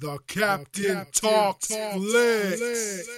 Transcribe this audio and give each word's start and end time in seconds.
The 0.00 0.16
Captain, 0.28 1.06
Talks 1.12 1.66
Flicks. 1.66 3.08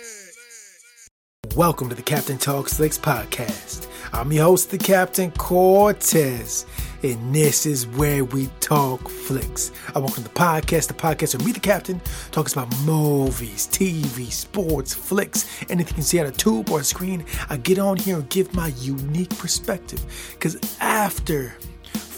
Welcome 1.54 1.90
to 1.90 1.94
the 1.94 2.00
Captain 2.00 2.38
Talks 2.38 2.72
Flicks 2.72 2.96
podcast. 2.96 3.86
I'm 4.14 4.32
your 4.32 4.44
host, 4.44 4.70
the 4.70 4.78
Captain 4.78 5.30
Cortez, 5.32 6.64
and 7.02 7.34
this 7.34 7.66
is 7.66 7.86
where 7.86 8.24
we 8.24 8.46
talk 8.60 9.10
flicks. 9.10 9.72
I 9.94 9.98
welcome 9.98 10.22
the 10.22 10.30
podcast, 10.30 10.88
the 10.88 10.94
podcast 10.94 11.36
where 11.38 11.46
me, 11.46 11.52
the 11.52 11.60
Captain, 11.60 12.00
talks 12.30 12.54
about 12.54 12.74
movies, 12.80 13.66
TV, 13.66 14.32
sports, 14.32 14.94
flicks, 14.94 15.62
anything 15.68 15.88
you 15.88 15.94
can 15.96 16.02
see 16.02 16.18
on 16.18 16.28
a 16.28 16.32
tube 16.32 16.70
or 16.70 16.80
a 16.80 16.84
screen. 16.84 17.26
I 17.50 17.58
get 17.58 17.78
on 17.78 17.98
here 17.98 18.16
and 18.16 18.28
give 18.30 18.54
my 18.54 18.68
unique 18.78 19.36
perspective. 19.36 20.02
Because 20.32 20.56
after 20.80 21.54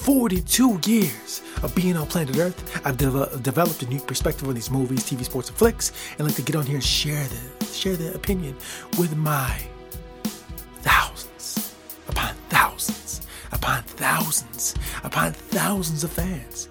42 0.02 0.80
years 0.84 1.42
of 1.62 1.72
being 1.76 1.96
on 1.96 2.08
planet 2.08 2.36
Earth, 2.36 2.80
I've 2.84 2.96
de- 2.96 3.38
developed 3.40 3.82
a 3.84 3.86
new 3.86 4.00
perspective 4.00 4.48
on 4.48 4.54
these 4.54 4.68
movies, 4.68 5.04
TV, 5.04 5.24
sports, 5.24 5.48
and 5.48 5.56
flicks, 5.56 5.92
and 6.18 6.26
like 6.26 6.34
to 6.36 6.42
get 6.42 6.56
on 6.56 6.66
here 6.66 6.74
and 6.74 6.84
share 6.84 7.24
the 7.24 7.64
share 7.66 7.94
the 7.96 8.12
opinion 8.12 8.56
with 8.98 9.16
my 9.16 9.60
thousands 10.80 11.74
upon 12.08 12.34
thousands 12.48 13.22
upon 13.52 13.84
thousands 13.84 14.74
upon 15.04 15.32
thousands 15.34 16.02
of 16.02 16.10
fans. 16.10 16.68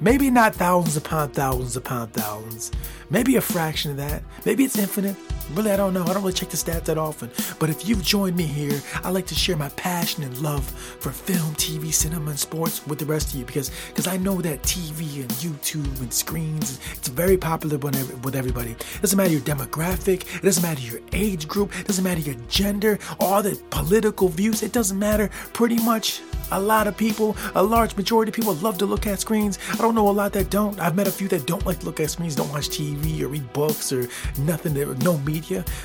Maybe 0.00 0.30
not 0.30 0.54
thousands 0.54 0.96
upon 0.96 1.28
thousands 1.30 1.76
upon 1.76 2.08
thousands. 2.08 2.72
Maybe 3.10 3.36
a 3.36 3.42
fraction 3.42 3.90
of 3.90 3.98
that. 3.98 4.22
Maybe 4.46 4.64
it's 4.64 4.78
infinite. 4.78 5.16
Really, 5.54 5.70
I 5.70 5.76
don't 5.76 5.92
know. 5.92 6.02
I 6.04 6.14
don't 6.14 6.22
really 6.22 6.32
check 6.32 6.48
the 6.48 6.56
stats 6.56 6.84
that 6.84 6.96
often. 6.96 7.30
But 7.58 7.68
if 7.68 7.86
you've 7.86 8.02
joined 8.02 8.36
me 8.36 8.44
here, 8.44 8.80
I 9.04 9.10
like 9.10 9.26
to 9.26 9.34
share 9.34 9.56
my 9.56 9.68
passion 9.70 10.22
and 10.24 10.36
love 10.38 10.64
for 10.64 11.10
film, 11.10 11.54
TV, 11.56 11.92
cinema, 11.92 12.30
and 12.30 12.38
sports 12.38 12.86
with 12.86 12.98
the 12.98 13.06
rest 13.06 13.32
of 13.32 13.38
you 13.38 13.44
because 13.44 13.70
because 13.88 14.06
I 14.06 14.16
know 14.16 14.40
that 14.40 14.62
TV 14.62 15.20
and 15.20 15.30
YouTube 15.32 16.00
and 16.00 16.12
screens 16.12 16.80
it's 16.92 17.08
very 17.08 17.36
popular 17.36 17.76
with 17.78 18.34
everybody. 18.34 18.72
It 18.72 18.84
doesn't 19.00 19.16
matter 19.16 19.32
your 19.32 19.40
demographic. 19.40 20.22
It 20.36 20.42
doesn't 20.42 20.62
matter 20.62 20.80
your 20.80 21.00
age 21.12 21.48
group. 21.48 21.78
It 21.78 21.86
doesn't 21.86 22.04
matter 22.04 22.20
your 22.20 22.36
gender. 22.48 22.98
All 23.20 23.42
the 23.42 23.60
political 23.70 24.28
views. 24.28 24.62
It 24.62 24.72
doesn't 24.72 24.98
matter. 24.98 25.28
Pretty 25.52 25.82
much 25.82 26.22
a 26.52 26.60
lot 26.60 26.86
of 26.86 26.96
people, 26.96 27.34
a 27.54 27.62
large 27.62 27.96
majority 27.96 28.28
of 28.28 28.34
people 28.34 28.54
love 28.56 28.76
to 28.78 28.86
look 28.86 29.06
at 29.06 29.18
screens. 29.20 29.58
I 29.72 29.76
don't 29.76 29.94
know 29.94 30.08
a 30.08 30.12
lot 30.12 30.32
that 30.34 30.50
don't. 30.50 30.78
I've 30.78 30.94
met 30.94 31.08
a 31.08 31.10
few 31.10 31.26
that 31.28 31.46
don't 31.46 31.64
like 31.64 31.80
to 31.80 31.86
look 31.86 31.98
at 31.98 32.10
screens, 32.10 32.36
don't 32.36 32.50
watch 32.50 32.68
TV 32.68 33.22
or 33.22 33.28
read 33.28 33.50
books 33.54 33.90
or 33.92 34.06
nothing, 34.38 34.74
no 34.98 35.16
media. 35.18 35.41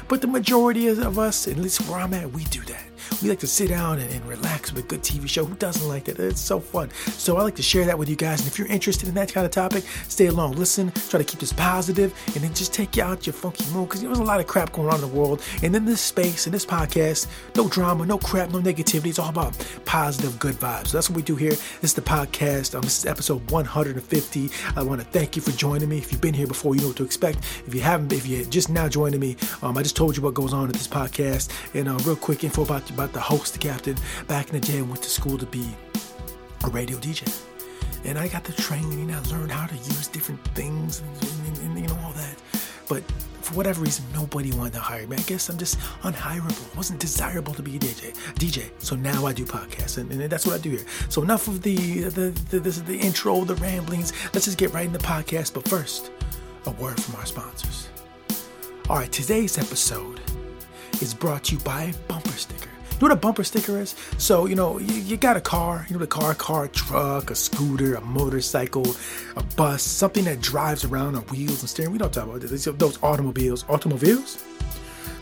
But 0.07 0.21
the 0.21 0.27
majority 0.27 0.87
of 0.87 1.19
us, 1.19 1.47
at 1.47 1.57
least 1.57 1.81
where 1.87 1.99
I'm 1.99 2.13
at, 2.13 2.31
we 2.31 2.43
do 2.45 2.61
that. 2.61 2.83
We 3.21 3.29
like 3.29 3.39
to 3.39 3.47
sit 3.47 3.69
down 3.69 3.97
and, 3.97 4.11
and, 4.11 4.23
relax 4.27 4.71
with 4.71 4.83
a 4.83 4.87
good 4.87 5.01
TV 5.01 5.27
show. 5.27 5.43
Who 5.43 5.55
doesn't 5.55 5.87
like 5.87 6.03
that? 6.05 6.19
It's 6.19 6.39
so 6.39 6.59
fun. 6.59 6.91
So 7.13 7.37
I 7.37 7.41
like 7.41 7.55
to 7.55 7.63
share 7.63 7.83
that 7.85 7.97
with 7.97 8.09
you 8.09 8.15
guys. 8.15 8.41
And 8.41 8.47
if 8.47 8.59
you're 8.59 8.67
interested 8.67 9.09
in 9.09 9.15
that 9.15 9.33
kind 9.33 9.45
of 9.45 9.51
topic, 9.51 9.85
stay 10.07 10.27
along, 10.27 10.53
listen, 10.53 10.91
try 11.09 11.17
to 11.17 11.23
keep 11.23 11.39
this 11.39 11.53
positive, 11.53 12.13
and 12.35 12.43
then 12.43 12.53
just 12.53 12.73
take 12.73 12.95
you 12.95 13.03
out 13.03 13.25
your 13.25 13.33
funky 13.33 13.65
mood 13.71 13.87
because 13.87 14.03
there's 14.03 14.19
a 14.19 14.23
lot 14.23 14.39
of 14.39 14.45
crap 14.45 14.71
going 14.71 14.89
on 14.89 14.95
in 14.95 15.01
the 15.01 15.07
world. 15.07 15.41
And 15.63 15.75
in 15.75 15.85
this 15.85 16.01
space, 16.01 16.45
in 16.45 16.51
this 16.51 16.65
podcast, 16.65 17.27
no 17.55 17.67
drama, 17.67 18.05
no 18.05 18.19
crap, 18.19 18.51
no 18.51 18.59
negativity. 18.59 19.07
It's 19.07 19.19
all 19.19 19.29
about 19.29 19.57
positive, 19.85 20.37
good 20.37 20.55
vibes. 20.55 20.87
So 20.87 20.97
that's 20.97 21.09
what 21.09 21.15
we 21.15 21.23
do 21.23 21.35
here. 21.35 21.51
This 21.51 21.83
is 21.83 21.93
the 21.95 22.01
podcast. 22.01 22.75
Um, 22.75 22.81
this 22.81 22.99
is 22.99 23.05
episode 23.07 23.49
150. 23.49 24.49
I 24.75 24.83
want 24.83 25.01
to 25.01 25.07
thank 25.07 25.35
you 25.35 25.41
for 25.41 25.51
joining 25.51 25.89
me. 25.89 25.97
If 25.97 26.11
you've 26.11 26.21
been 26.21 26.35
here 26.35 26.47
before, 26.47 26.75
you 26.75 26.81
know 26.81 26.87
what 26.87 26.97
to 26.97 27.03
expect. 27.03 27.39
If 27.65 27.73
you 27.73 27.81
haven't, 27.81 28.13
if 28.13 28.27
you're 28.27 28.45
just 28.45 28.69
now 28.69 28.87
joining 28.87 29.19
me, 29.19 29.37
um, 29.63 29.75
I 29.75 29.81
just 29.81 29.95
told 29.95 30.15
you 30.15 30.21
what 30.21 30.35
goes 30.35 30.53
on 30.53 30.65
in 30.65 30.71
this 30.73 30.87
podcast. 30.87 31.49
And 31.73 31.89
uh, 31.89 31.97
real 32.05 32.15
quick 32.15 32.43
info 32.43 32.63
about, 32.63 32.87
about 32.89 33.06
the 33.13 33.19
host, 33.19 33.59
captain. 33.59 33.95
Back 34.27 34.49
in 34.49 34.59
the 34.59 34.65
day, 34.65 34.79
I 34.79 34.81
went 34.81 35.03
to 35.03 35.09
school 35.09 35.37
to 35.37 35.45
be 35.45 35.67
a 36.63 36.69
radio 36.69 36.97
DJ. 36.97 37.27
And 38.05 38.17
I 38.17 38.27
got 38.27 38.43
the 38.43 38.53
training, 38.53 39.13
I 39.13 39.19
learned 39.29 39.51
how 39.51 39.67
to 39.67 39.75
use 39.75 40.07
different 40.07 40.43
things 40.49 41.01
and, 41.01 41.47
and, 41.47 41.57
and 41.57 41.79
you 41.79 41.87
know, 41.87 41.99
all 42.03 42.13
that. 42.13 42.35
But 42.87 43.03
for 43.41 43.55
whatever 43.55 43.81
reason, 43.81 44.05
nobody 44.13 44.51
wanted 44.51 44.73
to 44.73 44.79
hire 44.79 45.07
me. 45.07 45.15
I 45.17 45.21
guess 45.21 45.49
I'm 45.49 45.57
just 45.57 45.79
unhireable. 46.03 46.67
It 46.71 46.75
wasn't 46.75 46.99
desirable 46.99 47.53
to 47.53 47.61
be 47.61 47.77
a 47.77 47.79
DJ. 47.79 48.13
DJ. 48.35 48.71
So 48.79 48.95
now 48.95 49.25
I 49.25 49.33
do 49.33 49.45
podcasts, 49.45 49.97
and, 49.97 50.11
and 50.11 50.29
that's 50.29 50.45
what 50.45 50.55
I 50.55 50.57
do 50.57 50.71
here. 50.71 50.85
So 51.09 51.21
enough 51.21 51.47
of 51.47 51.61
the 51.61 51.75
the, 52.03 52.29
the 52.49 52.59
this 52.59 52.77
is 52.77 52.83
the 52.83 52.97
intro, 52.97 53.43
the 53.45 53.55
ramblings. 53.55 54.11
Let's 54.33 54.45
just 54.45 54.57
get 54.57 54.73
right 54.73 54.85
into 54.85 54.97
the 54.97 55.03
podcast. 55.03 55.53
But 55.53 55.67
first, 55.67 56.11
a 56.65 56.71
word 56.71 57.01
from 57.01 57.15
our 57.15 57.25
sponsors. 57.25 57.87
All 58.89 58.97
right, 58.97 59.11
today's 59.11 59.57
episode 59.57 60.19
is 61.01 61.13
brought 61.13 61.45
to 61.45 61.55
you 61.55 61.61
by 61.61 61.93
Bumper 62.07 62.29
Sticker. 62.31 62.66
You 62.97 63.01
know 63.01 63.13
what 63.13 63.17
a 63.19 63.21
bumper 63.21 63.43
sticker 63.43 63.79
is? 63.79 63.93
So, 64.17 64.47
you 64.47 64.55
know, 64.55 64.79
you, 64.79 64.95
you, 64.95 65.17
got 65.17 65.37
a 65.37 65.41
car, 65.41 65.85
you 65.87 65.93
know, 65.93 65.99
the 65.99 66.07
car, 66.07 66.33
car, 66.33 66.67
truck, 66.67 67.29
a 67.29 67.35
scooter, 67.35 67.93
a 67.93 68.01
motorcycle, 68.01 68.87
a 69.35 69.43
bus, 69.55 69.83
something 69.83 70.23
that 70.23 70.41
drives 70.41 70.83
around 70.83 71.15
on 71.15 71.21
wheels 71.27 71.61
and 71.61 71.69
steering. 71.69 71.91
We 71.91 71.99
don't 71.99 72.11
talk 72.11 72.23
about 72.23 72.41
this. 72.41 72.65
Those 72.65 72.97
automobiles. 73.03 73.65
Automobiles? 73.69 74.43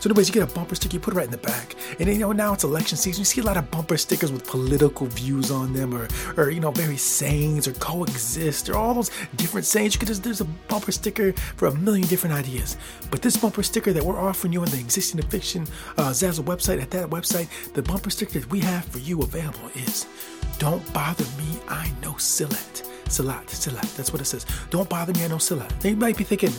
So, 0.06 0.10
anyways, 0.10 0.28
you 0.28 0.34
get 0.34 0.48
a 0.48 0.54
bumper 0.54 0.76
sticker, 0.76 0.94
you 0.94 1.00
put 1.00 1.14
it 1.14 1.16
right 1.16 1.24
in 1.24 1.32
the 1.32 1.38
back. 1.38 1.74
And 1.98 2.08
you 2.08 2.18
know, 2.18 2.30
now 2.30 2.52
it's 2.52 2.62
election 2.62 2.96
season. 2.96 3.22
You 3.22 3.24
see 3.24 3.40
a 3.40 3.44
lot 3.44 3.56
of 3.56 3.68
bumper 3.72 3.96
stickers 3.96 4.30
with 4.30 4.46
political 4.46 5.08
views 5.08 5.50
on 5.50 5.72
them 5.72 5.92
or, 5.92 6.06
or 6.36 6.50
you 6.50 6.60
know, 6.60 6.70
very 6.70 6.96
sayings 6.96 7.66
or 7.66 7.72
coexist 7.72 8.68
or 8.68 8.76
all 8.76 8.94
those 8.94 9.10
different 9.34 9.66
sayings. 9.66 9.94
You 9.94 9.98
could 9.98 10.06
just, 10.06 10.22
there's 10.22 10.40
a 10.40 10.44
bumper 10.44 10.92
sticker 10.92 11.32
for 11.32 11.66
a 11.66 11.74
million 11.74 12.06
different 12.06 12.36
ideas. 12.36 12.76
But 13.10 13.20
this 13.20 13.36
bumper 13.36 13.64
sticker 13.64 13.92
that 13.92 14.00
we're 14.00 14.16
offering 14.16 14.52
you 14.52 14.60
on 14.60 14.68
the 14.68 14.78
existing 14.78 15.22
fiction 15.22 15.66
uh, 15.98 16.10
Zazzle 16.10 16.44
website, 16.44 16.80
at 16.80 16.92
that 16.92 17.10
website, 17.10 17.48
the 17.72 17.82
bumper 17.82 18.10
sticker 18.10 18.38
that 18.38 18.48
we 18.48 18.60
have 18.60 18.84
for 18.84 19.00
you 19.00 19.22
available 19.22 19.70
is 19.74 20.06
Don't 20.60 20.84
Bother 20.94 21.24
Me, 21.36 21.58
I 21.66 21.90
Know 22.00 22.12
Silat. 22.12 22.86
Silat, 23.06 23.46
Silat, 23.46 23.96
that's 23.96 24.12
what 24.12 24.22
it 24.22 24.26
says. 24.26 24.46
Don't 24.70 24.88
bother 24.88 25.12
me, 25.14 25.24
I 25.24 25.26
know 25.26 25.38
Silat. 25.38 25.82
Now 25.82 25.90
you 25.90 25.96
might 25.96 26.16
be 26.16 26.22
thinking, 26.22 26.52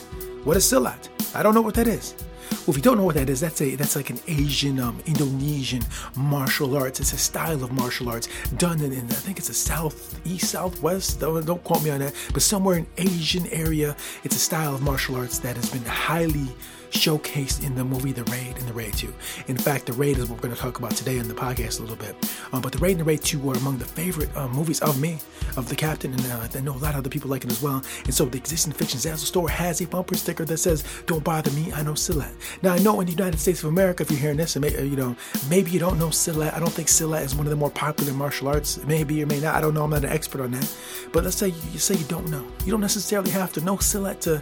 what 0.44 0.58
is 0.58 0.66
Silat? 0.66 1.17
I 1.38 1.44
don't 1.44 1.54
know 1.54 1.62
what 1.62 1.76
that 1.76 1.88
is. 1.88 2.16
Well, 2.50 2.70
if 2.70 2.78
you 2.78 2.82
don't 2.82 2.98
know 2.98 3.04
what 3.04 3.16
that 3.16 3.30
is, 3.30 3.40
that's 3.40 3.62
a 3.62 3.76
that's 3.76 3.96
like 3.96 4.10
an 4.10 4.20
Asian, 4.28 4.80
um, 4.80 5.00
Indonesian 5.06 5.84
martial 6.16 6.76
arts. 6.76 7.00
It's 7.00 7.14
a 7.14 7.18
style 7.18 7.64
of 7.64 7.72
martial 7.72 8.10
arts 8.10 8.28
done 8.58 8.82
in, 8.82 8.92
in 8.92 9.06
I 9.06 9.20
think 9.22 9.38
it's 9.38 9.50
a 9.50 9.54
southeast, 9.54 10.50
southwest. 10.50 11.20
Don't, 11.20 11.46
don't 11.46 11.64
quote 11.64 11.84
me 11.84 11.92
on 11.92 12.00
that, 12.00 12.16
but 12.34 12.42
somewhere 12.42 12.78
in 12.78 12.88
Asian 12.98 13.46
area, 13.48 13.96
it's 14.24 14.36
a 14.36 14.40
style 14.40 14.74
of 14.74 14.82
martial 14.82 15.16
arts 15.16 15.38
that 15.40 15.56
has 15.58 15.70
been 15.70 15.86
highly 15.86 16.48
showcased 16.92 17.66
in 17.66 17.76
the 17.76 17.84
movie 17.84 18.12
The 18.12 18.24
Raid 18.26 18.58
and 18.58 18.68
The 18.68 18.74
Raid 18.74 18.94
2. 18.94 19.14
In 19.48 19.58
fact, 19.58 19.86
The 19.86 19.94
Raid 19.94 20.18
is 20.18 20.30
what 20.30 20.38
we're 20.38 20.44
going 20.44 20.56
to 20.56 20.62
talk 20.62 20.80
about 20.80 20.92
today 20.92 21.18
in 21.18 21.28
the 21.28 21.34
podcast 21.34 21.80
a 21.80 21.82
little 21.82 21.96
bit. 21.96 22.16
Um, 22.52 22.62
but 22.62 22.72
The 22.72 22.80
Raid 22.80 22.92
and 22.92 23.02
The 23.02 23.06
Raid 23.06 23.22
2 23.22 23.40
were 23.40 23.56
among 23.56 23.78
the 23.78 23.86
favorite 23.86 24.36
uh, 24.36 24.48
movies 24.48 24.82
of 24.82 25.00
me, 25.00 25.18
of 25.56 25.70
the 25.70 25.76
captain, 25.76 26.14
and 26.14 26.26
uh, 26.28 26.48
I 26.54 26.60
know 26.62 26.74
a 26.74 26.78
lot 26.78 26.94
of 26.94 27.00
other 27.00 27.10
people 27.10 27.30
like 27.30 27.44
it 27.44 27.52
as 27.52 27.62
well. 27.62 27.84
And 28.06 28.14
so 28.14 28.26
the 28.26 28.38
existing 28.38 28.74
fiction 28.74 29.00
Zazzle 29.00 29.20
store 29.20 29.50
has 29.50 29.82
a 29.82 29.88
bumper 29.88 30.16
sticker 30.16 30.46
that 30.46 30.58
says, 30.58 30.84
"Don't 31.06 31.24
bother 31.24 31.52
me, 31.52 31.72
I 31.74 31.82
know 31.84 31.94
Silat." 31.94 32.34
Now 32.62 32.74
I 32.74 32.80
know 32.80 33.00
in 33.00 33.06
the 33.06 33.12
United 33.12 33.40
States 33.40 33.64
of 33.64 33.70
America, 33.70 34.04
if 34.04 34.12
you're 34.12 34.20
hearing 34.20 34.38
this, 34.38 34.56
and 34.56 34.64
may, 34.64 34.76
uh, 34.76 34.82
you 34.82 34.96
know 34.96 35.16
maybe 35.50 35.72
you 35.72 35.80
don't 35.80 36.00
know 36.00 36.08
Silat. 36.08 36.54
I 36.54 36.60
don't 36.60 36.72
think 36.72 36.88
Silat 36.88 37.24
is 37.24 37.36
one 37.36 37.46
of 37.46 37.50
the 37.52 37.56
more 37.56 37.72
popular 37.72 38.14
martial 38.14 38.48
arts. 38.48 38.78
Maybe 38.86 39.22
or 39.24 39.26
may 39.26 39.40
not. 39.40 39.56
I 39.56 39.62
don't 39.62 39.74
know. 39.74 39.84
I'm 39.84 39.90
not 39.90 40.04
an 40.04 40.12
expert 40.12 40.42
on 40.42 40.52
that. 40.52 40.76
But 41.12 41.24
let's 41.24 41.38
say 41.38 41.50
you, 41.50 41.62
you 41.74 41.80
say 41.80 41.96
you 41.96 42.06
don't 42.06 42.30
know. 42.30 42.46
You 42.66 42.72
don't 42.72 42.82
necessarily 42.82 43.32
have 43.32 43.54
to 43.54 43.62
know 43.62 43.78
Silat 43.78 44.20
to 44.22 44.42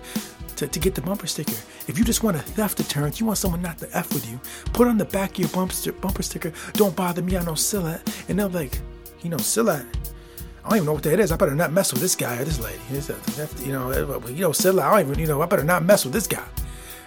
to, 0.58 0.68
to 0.68 0.80
get 0.80 0.96
the 0.96 1.02
bumper 1.02 1.28
sticker. 1.28 1.58
If 1.88 1.98
you 1.98 2.04
just 2.04 2.24
want 2.24 2.38
a 2.38 2.40
theft 2.40 2.78
deterrent, 2.78 3.20
you 3.20 3.26
want 3.26 3.38
someone 3.38 3.62
not 3.62 3.78
to 3.80 3.98
F 3.98 4.14
with 4.14 4.30
you, 4.30 4.40
put 4.74 4.88
on 4.88 4.98
the 4.98 5.06
back 5.06 5.32
of 5.32 5.40
your 5.40 5.50
bumper, 5.50 5.92
bumper 5.94 6.24
sticker, 6.24 6.52
don't 6.74 6.96
bother 6.96 7.22
me, 7.22 7.38
I 7.38 7.44
know 7.44 7.54
Silat. 7.54 8.02
And 8.30 8.40
they're 8.40 8.48
like, 8.48 8.80
you 9.22 9.30
know, 9.30 9.38
Silat. 9.38 9.86
I 10.64 10.70
don't 10.70 10.78
even 10.78 10.86
know 10.88 10.94
what 10.94 11.04
that 11.04 11.20
is. 11.20 11.32
I 11.32 11.38
better 11.38 11.54
not 11.54 11.72
mess 11.72 11.94
with 11.94 12.02
this 12.02 12.16
guy 12.16 12.38
or 12.38 12.44
this 12.44 12.60
lady. 12.60 12.80
Uh, 12.92 13.48
you 13.64 13.72
know, 13.72 13.92
uh, 13.92 14.28
you 14.30 14.42
know, 14.42 14.50
Silat, 14.50 14.82
I 14.82 15.02
don't 15.02 15.10
even, 15.12 15.20
you 15.20 15.28
know, 15.28 15.42
I 15.42 15.46
better 15.46 15.64
not 15.64 15.86
mess 15.86 16.06
with 16.06 16.14
this 16.14 16.28
guy. 16.28 16.44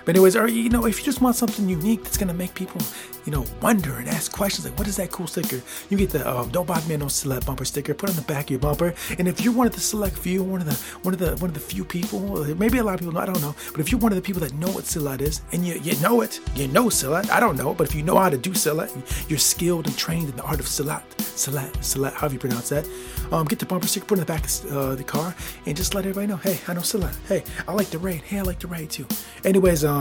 But 0.08 0.16
anyways, 0.16 0.36
or 0.36 0.48
you 0.48 0.70
know, 0.70 0.86
if 0.86 1.00
you 1.00 1.04
just 1.04 1.20
want 1.20 1.36
something 1.36 1.68
unique 1.68 2.02
that's 2.02 2.16
gonna 2.16 2.32
make 2.32 2.54
people, 2.54 2.80
you 3.26 3.30
know, 3.30 3.44
wonder 3.60 3.96
and 3.96 4.08
ask 4.08 4.32
questions 4.32 4.64
like, 4.64 4.78
what 4.78 4.88
is 4.88 4.96
that 4.96 5.10
cool 5.10 5.26
sticker? 5.26 5.60
You 5.90 5.98
get 5.98 6.08
the 6.08 6.26
uh, 6.26 6.46
"Don't 6.46 6.66
Bother 6.66 6.88
Me 6.88 6.96
Know 6.96 7.08
Silat" 7.08 7.44
bumper 7.44 7.66
sticker. 7.66 7.92
Put 7.92 8.08
on 8.08 8.16
the 8.16 8.22
back 8.22 8.44
of 8.44 8.50
your 8.52 8.58
bumper. 8.58 8.94
And 9.18 9.28
if 9.28 9.42
you're 9.42 9.52
one 9.52 9.66
of 9.66 9.74
the 9.74 9.80
select 9.80 10.16
few, 10.16 10.42
one 10.42 10.62
of 10.62 10.66
the 10.66 10.76
one 11.02 11.12
of 11.12 11.20
the 11.20 11.36
one 11.42 11.50
of 11.50 11.52
the 11.52 11.60
few 11.60 11.84
people, 11.84 12.20
maybe 12.54 12.78
a 12.78 12.82
lot 12.82 12.94
of 12.94 13.00
people, 13.00 13.18
I 13.18 13.26
don't 13.26 13.42
know, 13.42 13.54
but 13.72 13.82
if 13.82 13.92
you're 13.92 14.00
one 14.00 14.10
of 14.10 14.16
the 14.16 14.22
people 14.22 14.40
that 14.40 14.54
know 14.54 14.68
what 14.68 14.84
Silat 14.84 15.20
is 15.20 15.42
and 15.52 15.62
you 15.66 15.74
you 15.74 15.94
know 16.00 16.22
it, 16.22 16.40
you 16.54 16.68
know 16.68 16.86
Silat. 16.86 17.28
I 17.28 17.38
don't 17.38 17.58
know, 17.58 17.74
but 17.74 17.86
if 17.86 17.94
you 17.94 18.02
know 18.02 18.16
how 18.16 18.30
to 18.30 18.38
do 18.38 18.52
Silat, 18.52 18.90
you're 19.28 19.38
skilled 19.38 19.88
and 19.88 19.98
trained 19.98 20.30
in 20.30 20.36
the 20.36 20.44
art 20.44 20.58
of 20.58 20.64
Silat, 20.64 21.02
Silat, 21.18 21.70
Silat, 21.80 22.14
however 22.14 22.32
you 22.32 22.40
pronounce 22.40 22.70
that. 22.70 22.88
Um, 23.30 23.44
get 23.44 23.58
the 23.58 23.66
bumper 23.66 23.86
sticker, 23.86 24.06
put 24.06 24.16
it 24.16 24.22
in 24.22 24.26
the 24.26 24.32
back 24.32 24.46
of 24.46 24.72
uh, 24.74 24.94
the 24.94 25.04
car, 25.04 25.34
and 25.66 25.76
just 25.76 25.94
let 25.94 26.06
everybody 26.06 26.28
know, 26.28 26.36
hey, 26.38 26.58
I 26.66 26.72
know 26.72 26.80
Silat. 26.80 27.14
Hey, 27.28 27.44
I 27.68 27.74
like 27.74 27.88
the 27.88 27.98
raid. 27.98 28.22
Hey, 28.22 28.38
I 28.38 28.42
like 28.42 28.58
the 28.58 28.68
raid 28.68 28.88
too. 28.88 29.06
Anyways, 29.44 29.84
um 29.84 29.97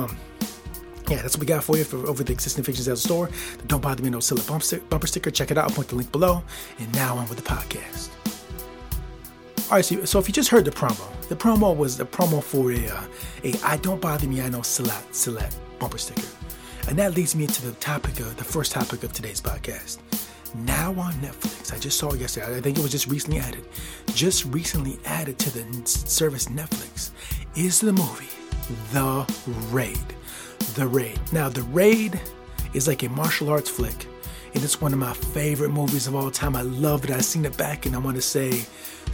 yeah, 1.09 1.21
that's 1.21 1.35
what 1.35 1.41
we 1.41 1.45
got 1.47 1.63
for 1.63 1.77
you 1.77 1.85
for 1.85 2.05
over 2.07 2.23
the 2.23 2.33
existing 2.33 2.63
fictions 2.63 2.87
at 2.87 2.95
the 2.95 3.01
store. 3.01 3.29
Don't 3.67 3.81
bother 3.81 4.03
me, 4.03 4.09
know 4.09 4.17
Silat 4.17 4.47
bump 4.47 4.89
bumper 4.89 5.07
sticker. 5.07 5.31
Check 5.31 5.51
it 5.51 5.57
out. 5.57 5.69
I'll 5.69 5.75
put 5.75 5.87
the 5.87 5.95
link 5.95 6.11
below. 6.11 6.43
And 6.79 6.93
now 6.93 7.17
on 7.17 7.29
with 7.29 7.37
the 7.37 7.43
podcast. 7.43 8.09
All 9.69 9.77
right, 9.77 9.85
so, 9.85 10.03
so 10.05 10.19
if 10.19 10.27
you 10.27 10.33
just 10.33 10.49
heard 10.49 10.65
the 10.65 10.71
promo, 10.71 11.27
the 11.27 11.35
promo 11.35 11.75
was 11.75 11.97
the 11.97 12.05
promo 12.05 12.41
for 12.41 12.71
a, 12.71 12.87
uh, 12.87 13.03
a 13.43 13.53
I 13.65 13.77
don't 13.77 14.01
bother 14.01 14.27
me, 14.27 14.41
I 14.41 14.49
know 14.49 14.59
Silat 14.59 15.03
Silat 15.11 15.53
bumper 15.77 15.97
sticker, 15.97 16.27
and 16.87 16.97
that 16.99 17.15
leads 17.15 17.35
me 17.35 17.43
into 17.43 17.65
the 17.65 17.73
topic 17.73 18.19
of 18.21 18.37
the 18.37 18.45
first 18.45 18.71
topic 18.71 19.03
of 19.03 19.11
today's 19.11 19.41
podcast. 19.41 19.99
Now 20.55 20.91
on 20.91 21.13
Netflix, 21.15 21.73
I 21.73 21.79
just 21.79 21.97
saw 21.97 22.13
yesterday. 22.13 22.55
I 22.55 22.61
think 22.61 22.77
it 22.77 22.81
was 22.81 22.93
just 22.93 23.07
recently 23.07 23.39
added. 23.39 23.65
Just 24.13 24.45
recently 24.45 24.99
added 25.03 25.37
to 25.39 25.49
the 25.49 25.85
service 25.85 26.45
Netflix 26.45 27.11
is 27.55 27.81
the 27.81 27.91
movie 27.91 28.36
The 28.91 29.25
Raid. 29.71 29.97
The 30.75 30.87
Raid. 30.87 31.19
Now, 31.31 31.49
The 31.49 31.63
Raid 31.63 32.19
is 32.73 32.87
like 32.87 33.03
a 33.03 33.09
martial 33.09 33.49
arts 33.49 33.69
flick, 33.69 34.07
and 34.53 34.63
it's 34.63 34.81
one 34.81 34.93
of 34.93 34.99
my 34.99 35.13
favorite 35.13 35.69
movies 35.69 36.07
of 36.07 36.15
all 36.15 36.31
time. 36.31 36.55
I 36.55 36.61
love 36.61 37.03
it. 37.03 37.11
I've 37.11 37.25
seen 37.25 37.45
it 37.45 37.57
back, 37.57 37.85
and 37.85 37.95
I 37.95 37.99
want 37.99 38.17
to 38.17 38.21
say 38.21 38.65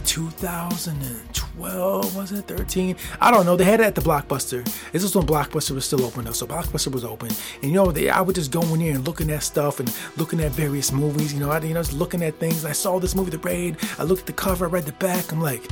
2012 0.04 2.16
was 2.16 2.32
it 2.32 2.46
13 2.46 2.96
i 3.20 3.30
don't 3.30 3.46
know 3.46 3.54
they 3.56 3.64
had 3.64 3.80
it 3.80 3.84
at 3.84 3.94
the 3.94 4.00
blockbuster 4.00 4.64
this 4.92 5.02
is 5.02 5.16
when 5.16 5.24
blockbuster 5.24 5.70
was 5.70 5.84
still 5.84 6.04
open 6.04 6.24
though 6.24 6.32
so 6.32 6.46
blockbuster 6.46 6.92
was 6.92 7.04
open 7.04 7.30
and 7.62 7.70
you 7.70 7.72
know 7.72 7.90
they 7.90 8.10
i 8.10 8.20
would 8.20 8.34
just 8.34 8.50
go 8.50 8.60
in 8.74 8.80
there 8.80 8.94
and 8.94 9.06
looking 9.06 9.30
at 9.30 9.42
stuff 9.42 9.80
and 9.80 9.96
looking 10.16 10.40
at 10.40 10.52
various 10.52 10.92
movies 10.92 11.32
you 11.32 11.40
know 11.40 11.50
i 11.50 11.58
you 11.60 11.72
know 11.72 11.80
just 11.80 11.94
looking 11.94 12.22
at 12.22 12.38
things 12.38 12.66
i 12.66 12.72
saw 12.72 12.98
this 12.98 13.14
movie 13.14 13.30
the 13.30 13.38
raid 13.38 13.76
i 13.98 14.02
looked 14.02 14.22
at 14.22 14.26
the 14.26 14.32
cover 14.32 14.66
i 14.66 14.68
read 14.68 14.84
the 14.84 14.92
back 14.92 15.32
i'm 15.32 15.40
like 15.40 15.70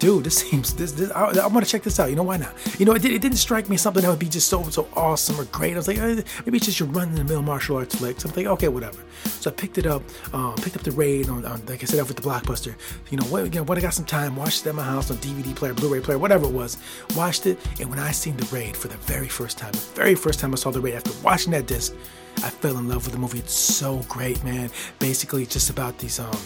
dude, 0.00 0.24
this 0.24 0.38
seems 0.38 0.74
this. 0.74 0.92
this 0.92 1.10
I, 1.12 1.46
want 1.46 1.64
to 1.64 1.70
check 1.70 1.82
this 1.82 2.00
out. 2.00 2.10
You 2.10 2.16
know 2.16 2.24
why 2.24 2.38
not? 2.38 2.52
You 2.80 2.86
know, 2.86 2.94
it, 2.94 3.04
it, 3.04 3.20
didn't 3.20 3.36
strike 3.36 3.68
me 3.68 3.76
something 3.76 4.02
that 4.02 4.08
would 4.08 4.18
be 4.18 4.28
just 4.28 4.48
so 4.48 4.62
so 4.64 4.88
awesome 4.96 5.38
or 5.38 5.44
great. 5.44 5.74
I 5.74 5.76
was 5.76 5.86
like, 5.86 5.98
eh, 5.98 6.22
maybe 6.44 6.56
it's 6.56 6.66
just 6.66 6.80
your 6.80 6.88
run 6.88 7.10
in 7.10 7.14
the 7.14 7.24
mill 7.24 7.42
martial 7.42 7.76
arts 7.76 7.94
flick. 7.94 8.20
So 8.20 8.28
I'm 8.28 8.34
thinking, 8.34 8.50
okay, 8.52 8.68
whatever. 8.68 8.98
So 9.24 9.50
I 9.50 9.52
picked 9.52 9.78
it 9.78 9.86
up, 9.86 10.02
um, 10.32 10.56
picked 10.56 10.76
up 10.76 10.82
the 10.82 10.90
raid 10.92 11.28
on, 11.28 11.44
on 11.44 11.64
like 11.66 11.82
I 11.82 11.86
said, 11.86 12.00
over 12.00 12.12
the 12.12 12.22
blockbuster. 12.22 12.74
You 13.10 13.18
know, 13.18 13.24
what? 13.24 13.44
You 13.44 13.60
know, 13.60 13.62
what? 13.62 13.78
I 13.78 13.82
got 13.82 13.94
some 13.94 14.06
time. 14.06 14.34
Watched 14.34 14.66
it 14.66 14.70
at 14.70 14.74
my 14.74 14.82
house 14.82 15.10
on 15.10 15.18
DVD 15.18 15.54
player, 15.54 15.74
Blu-ray 15.74 16.00
player, 16.00 16.18
whatever 16.18 16.46
it 16.46 16.52
was. 16.52 16.78
Watched 17.14 17.46
it, 17.46 17.58
and 17.78 17.88
when 17.88 17.98
I 17.98 18.10
seen 18.10 18.36
the 18.36 18.46
raid 18.46 18.76
for 18.76 18.88
the 18.88 18.96
very 18.98 19.28
first 19.28 19.58
time, 19.58 19.72
the 19.72 19.78
very 19.94 20.14
first 20.14 20.40
time 20.40 20.52
I 20.52 20.56
saw 20.56 20.70
the 20.70 20.80
raid 20.80 20.94
after 20.94 21.12
watching 21.22 21.52
that 21.52 21.66
disc, 21.66 21.94
I 22.38 22.48
fell 22.48 22.78
in 22.78 22.88
love 22.88 23.04
with 23.04 23.12
the 23.12 23.18
movie. 23.18 23.38
It's 23.38 23.52
so 23.52 23.98
great, 24.08 24.42
man. 24.44 24.70
Basically, 24.98 25.42
it's 25.42 25.52
just 25.52 25.68
about 25.68 25.98
these 25.98 26.18
um 26.18 26.38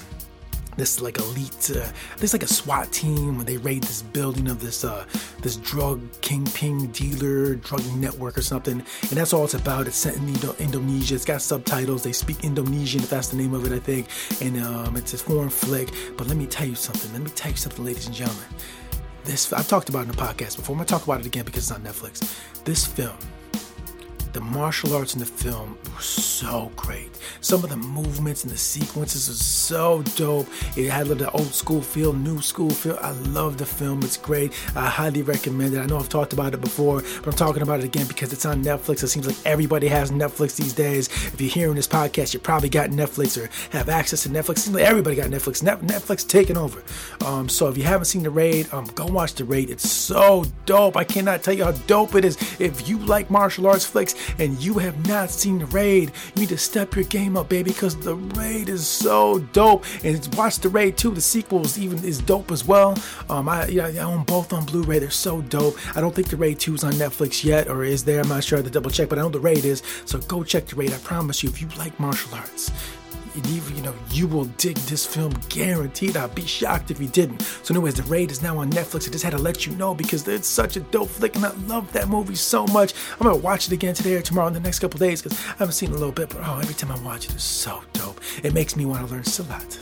this 0.77 1.01
like 1.01 1.19
elite 1.19 1.71
uh, 1.75 1.87
there's 2.19 2.33
like 2.33 2.43
a 2.43 2.49
SWAT 2.49 2.91
team 2.93 3.37
when 3.37 3.47
they 3.47 3.57
raid 3.59 3.83
this 3.83 4.03
building 4.03 4.49
of 4.49 4.61
this 4.61 4.85
uh 4.85 5.05
this 5.41 5.57
drug 5.57 6.01
kingpin 6.21 6.87
dealer 6.93 7.55
drug 7.57 7.85
network 7.97 8.37
or 8.37 8.43
something 8.43 8.83
and 9.03 9.11
that's 9.11 9.33
all 9.33 9.45
it's 9.45 9.55
about. 9.55 9.87
It's 9.87 9.97
set 9.97 10.17
in 10.17 10.29
Indo- 10.29 10.57
Indonesia. 10.59 11.15
It's 11.15 11.25
got 11.25 11.43
subtitles. 11.43 12.03
They 12.03 12.13
speak 12.13 12.45
Indonesian 12.45 13.03
if 13.03 13.11
that's 13.11 13.29
the 13.29 13.37
name 13.37 13.55
of 13.55 13.65
it 13.67 13.73
I 13.73 13.79
think 13.79 14.09
and 14.41 14.63
um, 14.63 14.97
it's 14.97 15.15
a 15.15 15.19
foreign 15.19 15.51
flick. 15.51 15.91
But 16.17 16.27
let 16.27 16.37
me 16.37 16.47
tell 16.47 16.67
you 16.67 16.75
something. 16.75 17.13
Let 17.13 17.23
me 17.23 17.31
tell 17.31 17.51
you 17.51 17.57
something 17.57 17.85
ladies 17.85 18.07
and 18.07 18.15
gentlemen. 18.15 18.45
This 19.25 19.53
I've 19.53 19.69
talked 19.69 19.89
about 19.89 20.03
in 20.03 20.09
the 20.09 20.15
podcast 20.17 20.57
before. 20.57 20.75
I'm 20.75 20.79
gonna 20.79 20.87
talk 20.87 21.05
about 21.05 21.21
it 21.21 21.27
again 21.27 21.45
because 21.45 21.71
it's 21.71 21.73
on 21.73 21.83
Netflix. 21.83 22.39
This 22.65 22.87
film 22.87 23.17
the 24.35 24.41
martial 24.41 24.95
arts 24.95 25.15
in 25.15 25.21
the 25.21 25.27
film 25.27 25.79
were 25.95 26.01
so 26.01 26.71
great. 26.75 27.09
Some 27.41 27.63
of 27.63 27.71
the 27.71 27.77
movements 27.77 28.43
and 28.43 28.53
the 28.53 28.59
sequences 28.59 29.29
are 29.31 29.33
so 29.33 30.03
dope. 30.17 30.49
It 30.77 30.91
had 30.91 31.07
the 31.07 31.31
old 31.31 31.55
school 31.55 31.81
feel, 31.81 32.13
new 32.13 32.43
school 32.43 32.71
feel. 32.71 32.99
I 33.01 33.13
love 33.13 33.59
the 33.59 33.65
film. 33.65 34.03
It's 34.03 34.17
great. 34.17 34.53
I 34.75 34.87
highly 34.87 35.23
recommend 35.23 35.75
it. 35.75 35.79
I 35.79 35.87
know 35.87 35.99
I've 35.99 36.09
talked 36.09 36.33
about 36.33 36.53
it 36.53 36.61
before, 36.61 37.03
but 37.19 37.29
I'm 37.29 37.35
talking 37.35 37.63
about 37.63 37.79
it 37.79 37.85
again 37.85 38.09
because 38.09 38.33
it's 38.33 38.45
on 38.45 38.65
Netflix. 38.65 39.05
It 39.05 39.09
seems 39.09 39.29
like 39.29 39.37
everybody 39.45 39.87
has 39.87 40.11
Netflix 40.11 40.57
these 40.57 40.73
days. 40.73 41.07
If 41.09 41.41
you're 41.41 41.49
hearing 41.49 41.77
this 41.77 41.87
podcast, 41.87 42.35
you 42.35 42.41
probably 42.41 42.69
got 42.69 42.91
Netflix 42.91 43.41
or 43.41 43.49
have 43.71 43.89
access 43.89 44.25
to 44.25 44.31
Netflix. 44.31 44.51
It 44.51 44.59
seems 44.59 44.75
like 44.75 44.85
everybody 44.85 45.15
got 45.15 45.31
Netflix. 45.31 45.63
Netflix 45.63 46.27
taking 46.27 46.57
over. 46.57 46.83
Um, 47.25 47.49
so 47.49 47.69
if 47.69 47.79
you 47.79 47.85
haven't 47.85 48.07
seen 48.07 48.25
The 48.25 48.31
Raid, 48.31 48.67
um, 48.73 48.87
go 48.97 49.07
watch 49.07 49.35
The 49.35 49.45
Raid. 49.45 49.71
It's 49.71 49.89
so 49.89 50.45
dope. 50.67 50.97
I 50.97 51.05
cannot 51.05 51.45
tell 51.45 51.55
you 51.55 51.65
how 51.65 51.73
dope 51.87 52.17
it 52.17 52.25
is. 52.25 52.37
If 52.61 52.89
you 52.89 52.99
like 52.99 53.31
martial 53.31 53.69
arts 53.69 53.87
flicks, 53.87 54.15
and 54.39 54.59
you 54.63 54.75
have 54.75 55.07
not 55.07 55.31
seen 55.31 55.59
the 55.59 55.67
raid, 55.67 56.13
you 56.35 56.41
need 56.43 56.49
to 56.51 56.59
step 56.59 56.95
your 56.95 57.05
game 57.05 57.37
up, 57.37 57.49
baby, 57.49 57.71
because 57.71 57.97
the 57.97 58.15
raid 58.15 58.69
is 58.69 58.87
so 58.87 59.39
dope. 59.53 59.85
And 60.03 60.29
watch 60.37 60.59
the 60.59 60.69
raid 60.69 60.97
two. 60.97 61.13
The 61.13 61.21
sequel 61.21 61.65
is 61.65 61.79
even 61.79 62.05
is 62.05 62.19
dope 62.21 62.51
as 62.51 62.65
well. 62.65 62.99
Um, 63.29 63.49
I 63.49 63.67
yeah, 63.67 63.87
I 63.87 63.99
own 63.99 64.25
both 64.25 64.53
on 64.53 64.65
Blu-ray. 64.65 64.99
They're 64.99 65.11
so 65.11 65.43
dope. 65.43 65.77
I 65.97 66.01
don't 66.01 66.15
think 66.15 66.29
the 66.29 66.37
raid 66.37 66.59
two 66.59 66.75
is 66.75 66.85
on 66.85 66.93
Netflix 66.95 67.45
yet, 67.45 67.69
or 67.69 67.85
is 67.85 68.05
there? 68.05 68.21
I'm 68.21 68.29
not 68.29 68.45
sure. 68.45 68.59
I 68.59 68.61
have 68.61 68.67
to 68.67 68.73
double 68.73 68.91
check, 68.91 69.09
but 69.09 69.19
I 69.19 69.23
know 69.23 69.29
the 69.29 69.41
raid 69.41 69.65
is. 69.65 69.83
So 70.05 70.19
go 70.21 70.43
check 70.45 70.67
the 70.67 70.77
raid. 70.77 70.93
I 70.93 70.99
promise 70.99 71.43
you, 71.43 71.49
if 71.49 71.61
you 71.61 71.69
like 71.79 71.99
martial 71.99 72.35
arts, 72.35 72.71
you, 73.35 73.63
you 73.75 73.83
know, 73.83 73.95
you 74.11 74.27
will 74.27 74.45
dig 74.57 74.77
this 74.77 75.07
film 75.07 75.33
guaranteed. 75.49 76.17
I'd 76.17 76.35
be 76.35 76.47
shocked 76.47 76.91
if 76.91 77.01
you 77.01 77.09
didn't. 77.09 77.43
So, 77.43 77.75
anyways, 77.75 77.95
The 77.95 78.03
Raid 78.05 78.31
is 78.31 78.43
now 78.43 78.59
on 78.59 78.71
Netflix. 78.71 79.09
I 79.09 79.13
just 79.13 79.25
had 79.25 79.31
to 79.31 79.39
let 79.39 79.67
you 79.67 79.75
know 79.77 79.95
because 79.95 80.27
it's 80.29 80.49
such 80.49 80.77
a 80.77 80.81
dope 80.81 81.11
flick 81.11 81.37
and 81.37 81.45
I 81.45 81.51
love 81.67 81.93
that 81.93 82.09
movie 82.09 82.35
so 82.35 82.67
much. 82.69 82.95
I'm 83.19 83.27
gonna 83.27 83.37
watch 83.37 83.67
it 83.67 83.73
again 83.73 83.95
today 83.95 84.15
or 84.15 84.23
tomorrow 84.23 84.49
in 84.49 84.55
the 84.55 84.61
next 84.61 84.79
couple 84.79 84.99
days 84.99 85.23
because 85.23 85.39
I 85.39 85.57
haven't 85.59 85.73
seen 85.73 85.91
it 85.91 85.97
a 85.97 85.99
little 85.99 86.13
bit, 86.13 86.29
but 86.31 86.41
oh, 86.45 86.59
every 86.59 86.75
time 86.75 86.93
I 86.93 86.99
watch 87.01 87.27
it, 87.27 87.35
it's 87.35 87.45
so 87.45 87.83
dope. 87.93 88.21
It 88.43 88.55
makes 88.55 88.77
me 88.77 88.87
want 88.87 89.07
to 89.07 89.13
learn 89.13 89.23
Silat. 89.23 89.73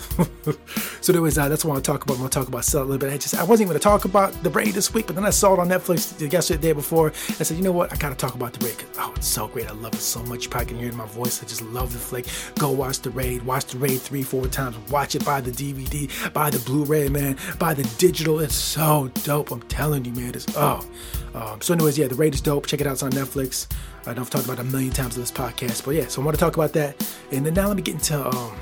so, 1.04 1.12
anyways, 1.12 1.38
uh, 1.38 1.48
that's 1.48 1.64
what 1.64 1.70
I 1.70 1.74
want 1.74 1.84
to 1.84 1.92
talk 1.92 2.02
about. 2.04 2.14
I'm 2.14 2.20
gonna 2.20 2.30
talk 2.30 2.48
about 2.48 2.62
Silat 2.62 2.82
a 2.82 2.84
little 2.84 2.98
bit. 2.98 3.12
I 3.12 3.18
just 3.18 3.34
I 3.34 3.44
wasn't 3.44 3.66
even 3.66 3.68
gonna 3.68 3.80
talk 3.80 4.04
about 4.04 4.42
The 4.42 4.50
Raid 4.50 4.74
this 4.74 4.92
week, 4.92 5.06
but 5.06 5.16
then 5.16 5.24
I 5.26 5.30
saw 5.30 5.54
it 5.54 5.58
on 5.58 5.68
Netflix 5.68 6.20
yesterday, 6.32 6.60
the 6.60 6.68
day 6.68 6.72
before. 6.72 7.08
I 7.28 7.42
said, 7.44 7.56
you 7.56 7.62
know 7.62 7.72
what? 7.72 7.92
I 7.92 7.96
gotta 7.96 8.14
talk 8.14 8.34
about 8.34 8.52
The 8.52 8.66
Raid 8.66 8.72
oh, 8.98 9.12
it's 9.16 9.26
so 9.26 9.48
great. 9.48 9.68
I 9.68 9.72
love 9.72 9.94
it 9.94 10.00
so 10.00 10.22
much. 10.24 10.44
You 10.44 10.50
probably 10.50 10.66
can 10.66 10.78
hear 10.78 10.88
it 10.88 10.92
in 10.92 10.96
my 10.96 11.06
voice. 11.06 11.42
I 11.42 11.46
just 11.46 11.62
love 11.62 11.92
the 11.92 11.98
flick. 11.98 12.26
Go 12.58 12.70
watch 12.70 13.00
The 13.00 13.10
Raid. 13.10 13.41
Watch 13.44 13.66
The 13.66 13.78
Raid 13.78 14.00
3 14.00 14.22
four 14.22 14.46
times. 14.46 14.76
Watch 14.90 15.14
it, 15.14 15.24
buy 15.24 15.40
the 15.40 15.50
DVD, 15.50 16.32
buy 16.32 16.50
the 16.50 16.58
Blu-ray, 16.60 17.08
man, 17.08 17.36
buy 17.58 17.74
the 17.74 17.84
digital. 17.98 18.40
It's 18.40 18.54
so 18.54 19.10
dope. 19.24 19.50
I'm 19.50 19.62
telling 19.62 20.04
you, 20.04 20.12
man. 20.12 20.34
It's 20.34 20.46
oh. 20.56 20.86
Um, 21.34 21.60
so, 21.60 21.72
anyways, 21.74 21.96
yeah, 21.96 22.08
the 22.08 22.14
raid 22.14 22.34
is 22.34 22.40
dope. 22.40 22.66
Check 22.66 22.80
it 22.80 22.86
out. 22.86 22.92
It's 22.94 23.02
on 23.02 23.12
Netflix. 23.12 23.66
I 24.06 24.14
know 24.14 24.22
I've 24.22 24.30
talked 24.30 24.44
about 24.44 24.58
a 24.58 24.64
million 24.64 24.92
times 24.92 25.16
in 25.16 25.22
this 25.22 25.30
podcast, 25.30 25.84
but 25.84 25.94
yeah. 25.94 26.06
So 26.08 26.20
I 26.20 26.24
want 26.24 26.36
to 26.36 26.40
talk 26.40 26.56
about 26.56 26.72
that, 26.74 27.02
and 27.30 27.46
then 27.46 27.54
now 27.54 27.68
let 27.68 27.76
me 27.76 27.82
get 27.82 27.94
into 27.94 28.26
um, 28.26 28.56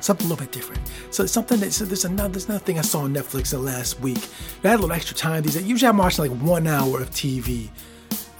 something 0.00 0.26
a 0.26 0.30
little 0.30 0.44
bit 0.44 0.52
different. 0.52 0.82
So 1.10 1.26
something 1.26 1.60
that 1.60 1.72
so 1.72 1.84
there's 1.84 2.04
another 2.04 2.30
there's 2.30 2.46
another 2.46 2.64
thing 2.64 2.78
I 2.78 2.82
saw 2.82 3.00
on 3.00 3.14
Netflix 3.14 3.50
the 3.50 3.58
last 3.58 4.00
week. 4.00 4.18
I 4.64 4.68
had 4.68 4.80
a 4.80 4.82
little 4.82 4.92
extra 4.92 5.16
time 5.16 5.42
these. 5.42 5.60
Usually 5.62 5.88
I'm 5.88 5.96
watching 5.96 6.30
like 6.30 6.42
one 6.42 6.66
hour 6.66 7.00
of 7.00 7.10
TV 7.10 7.68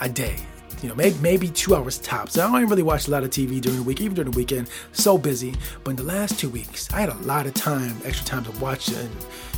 a 0.00 0.08
day 0.08 0.38
you 0.82 0.88
know, 0.88 0.94
maybe, 0.94 1.16
maybe 1.20 1.48
two 1.48 1.74
hours 1.74 1.98
tops. 1.98 2.38
I 2.38 2.46
don't 2.46 2.68
really 2.68 2.82
watch 2.82 3.08
a 3.08 3.10
lot 3.10 3.24
of 3.24 3.30
TV 3.30 3.60
during 3.60 3.78
the 3.78 3.84
week, 3.84 4.00
even 4.00 4.14
during 4.14 4.30
the 4.30 4.36
weekend. 4.36 4.68
So 4.92 5.18
busy. 5.18 5.54
But 5.84 5.92
in 5.92 5.96
the 5.96 6.02
last 6.04 6.38
two 6.38 6.48
weeks, 6.48 6.92
I 6.92 7.00
had 7.00 7.08
a 7.08 7.16
lot 7.18 7.46
of 7.46 7.54
time, 7.54 7.96
extra 8.04 8.26
time 8.26 8.44
to 8.44 8.52
watch 8.60 8.88
and 8.88 9.10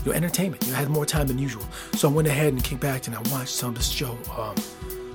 you 0.04 0.10
know, 0.10 0.12
entertainment. 0.12 0.64
You 0.64 0.72
know, 0.72 0.78
I 0.78 0.80
had 0.80 0.88
more 0.88 1.06
time 1.06 1.26
than 1.26 1.38
usual. 1.38 1.64
So 1.94 2.08
I 2.08 2.12
went 2.12 2.28
ahead 2.28 2.52
and 2.52 2.62
kicked 2.62 2.80
back 2.80 3.06
and 3.06 3.16
I 3.16 3.20
watched 3.30 3.54
some 3.54 3.70
of 3.70 3.74
this 3.76 3.88
show 3.88 4.16
um, 4.36 4.54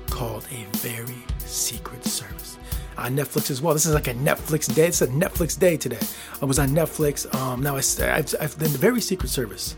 called 0.10 0.48
A 0.52 0.78
Very 0.78 1.24
Secret 1.40 2.04
Service 2.06 2.57
on 2.98 3.16
Netflix 3.16 3.52
as 3.52 3.62
well. 3.62 3.74
This 3.74 3.86
is 3.86 3.94
like 3.94 4.07
a 4.07 4.13
Netflix 4.13 4.74
day. 4.74 4.88
It's 4.88 5.02
a 5.02 5.07
Netflix 5.07 5.57
day 5.57 5.78
today. 5.78 6.00
I 6.42 6.46
was 6.46 6.60
on 6.60 6.69
Netflix. 6.69 7.34
Um, 7.36 7.62
now 7.62 7.75
I've, 7.75 8.36
I've 8.40 8.57
been 8.60 8.72
the 8.72 8.78
very 8.78 9.02
Secret 9.02 9.30
Service. 9.30 9.75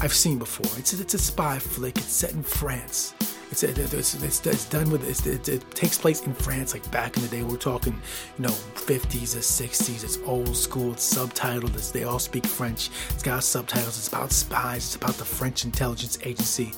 I've 0.00 0.14
seen 0.14 0.38
before. 0.38 0.78
It's 0.78 0.94
it's 0.94 1.14
a 1.14 1.18
spy 1.18 1.58
flick. 1.58 1.98
It's 1.98 2.06
set 2.06 2.32
in 2.32 2.42
France. 2.42 3.14
It's 3.50 3.64
it's, 3.64 4.14
it's, 4.14 4.46
it's 4.46 4.64
done 4.66 4.90
with 4.90 5.08
it's, 5.08 5.26
it, 5.26 5.48
it 5.48 5.68
takes 5.72 5.98
place 5.98 6.24
in 6.24 6.34
France, 6.34 6.72
like 6.72 6.88
back 6.92 7.16
in 7.16 7.22
the 7.22 7.28
day. 7.28 7.42
We're 7.42 7.56
talking, 7.56 8.00
you 8.38 8.44
know, 8.44 8.50
50s 8.50 9.34
or 9.34 9.40
60s. 9.40 10.04
It's 10.04 10.18
old 10.24 10.56
school. 10.56 10.92
It's 10.92 11.14
subtitled. 11.14 11.74
It's, 11.74 11.90
they 11.90 12.04
all 12.04 12.20
speak 12.20 12.46
French. 12.46 12.90
It's 13.10 13.22
got 13.24 13.42
subtitles. 13.42 13.98
It's 13.98 14.08
about 14.08 14.30
spies. 14.30 14.86
It's 14.86 14.96
about 14.96 15.14
the 15.14 15.24
French 15.24 15.64
intelligence 15.64 16.18
agency. 16.22 16.72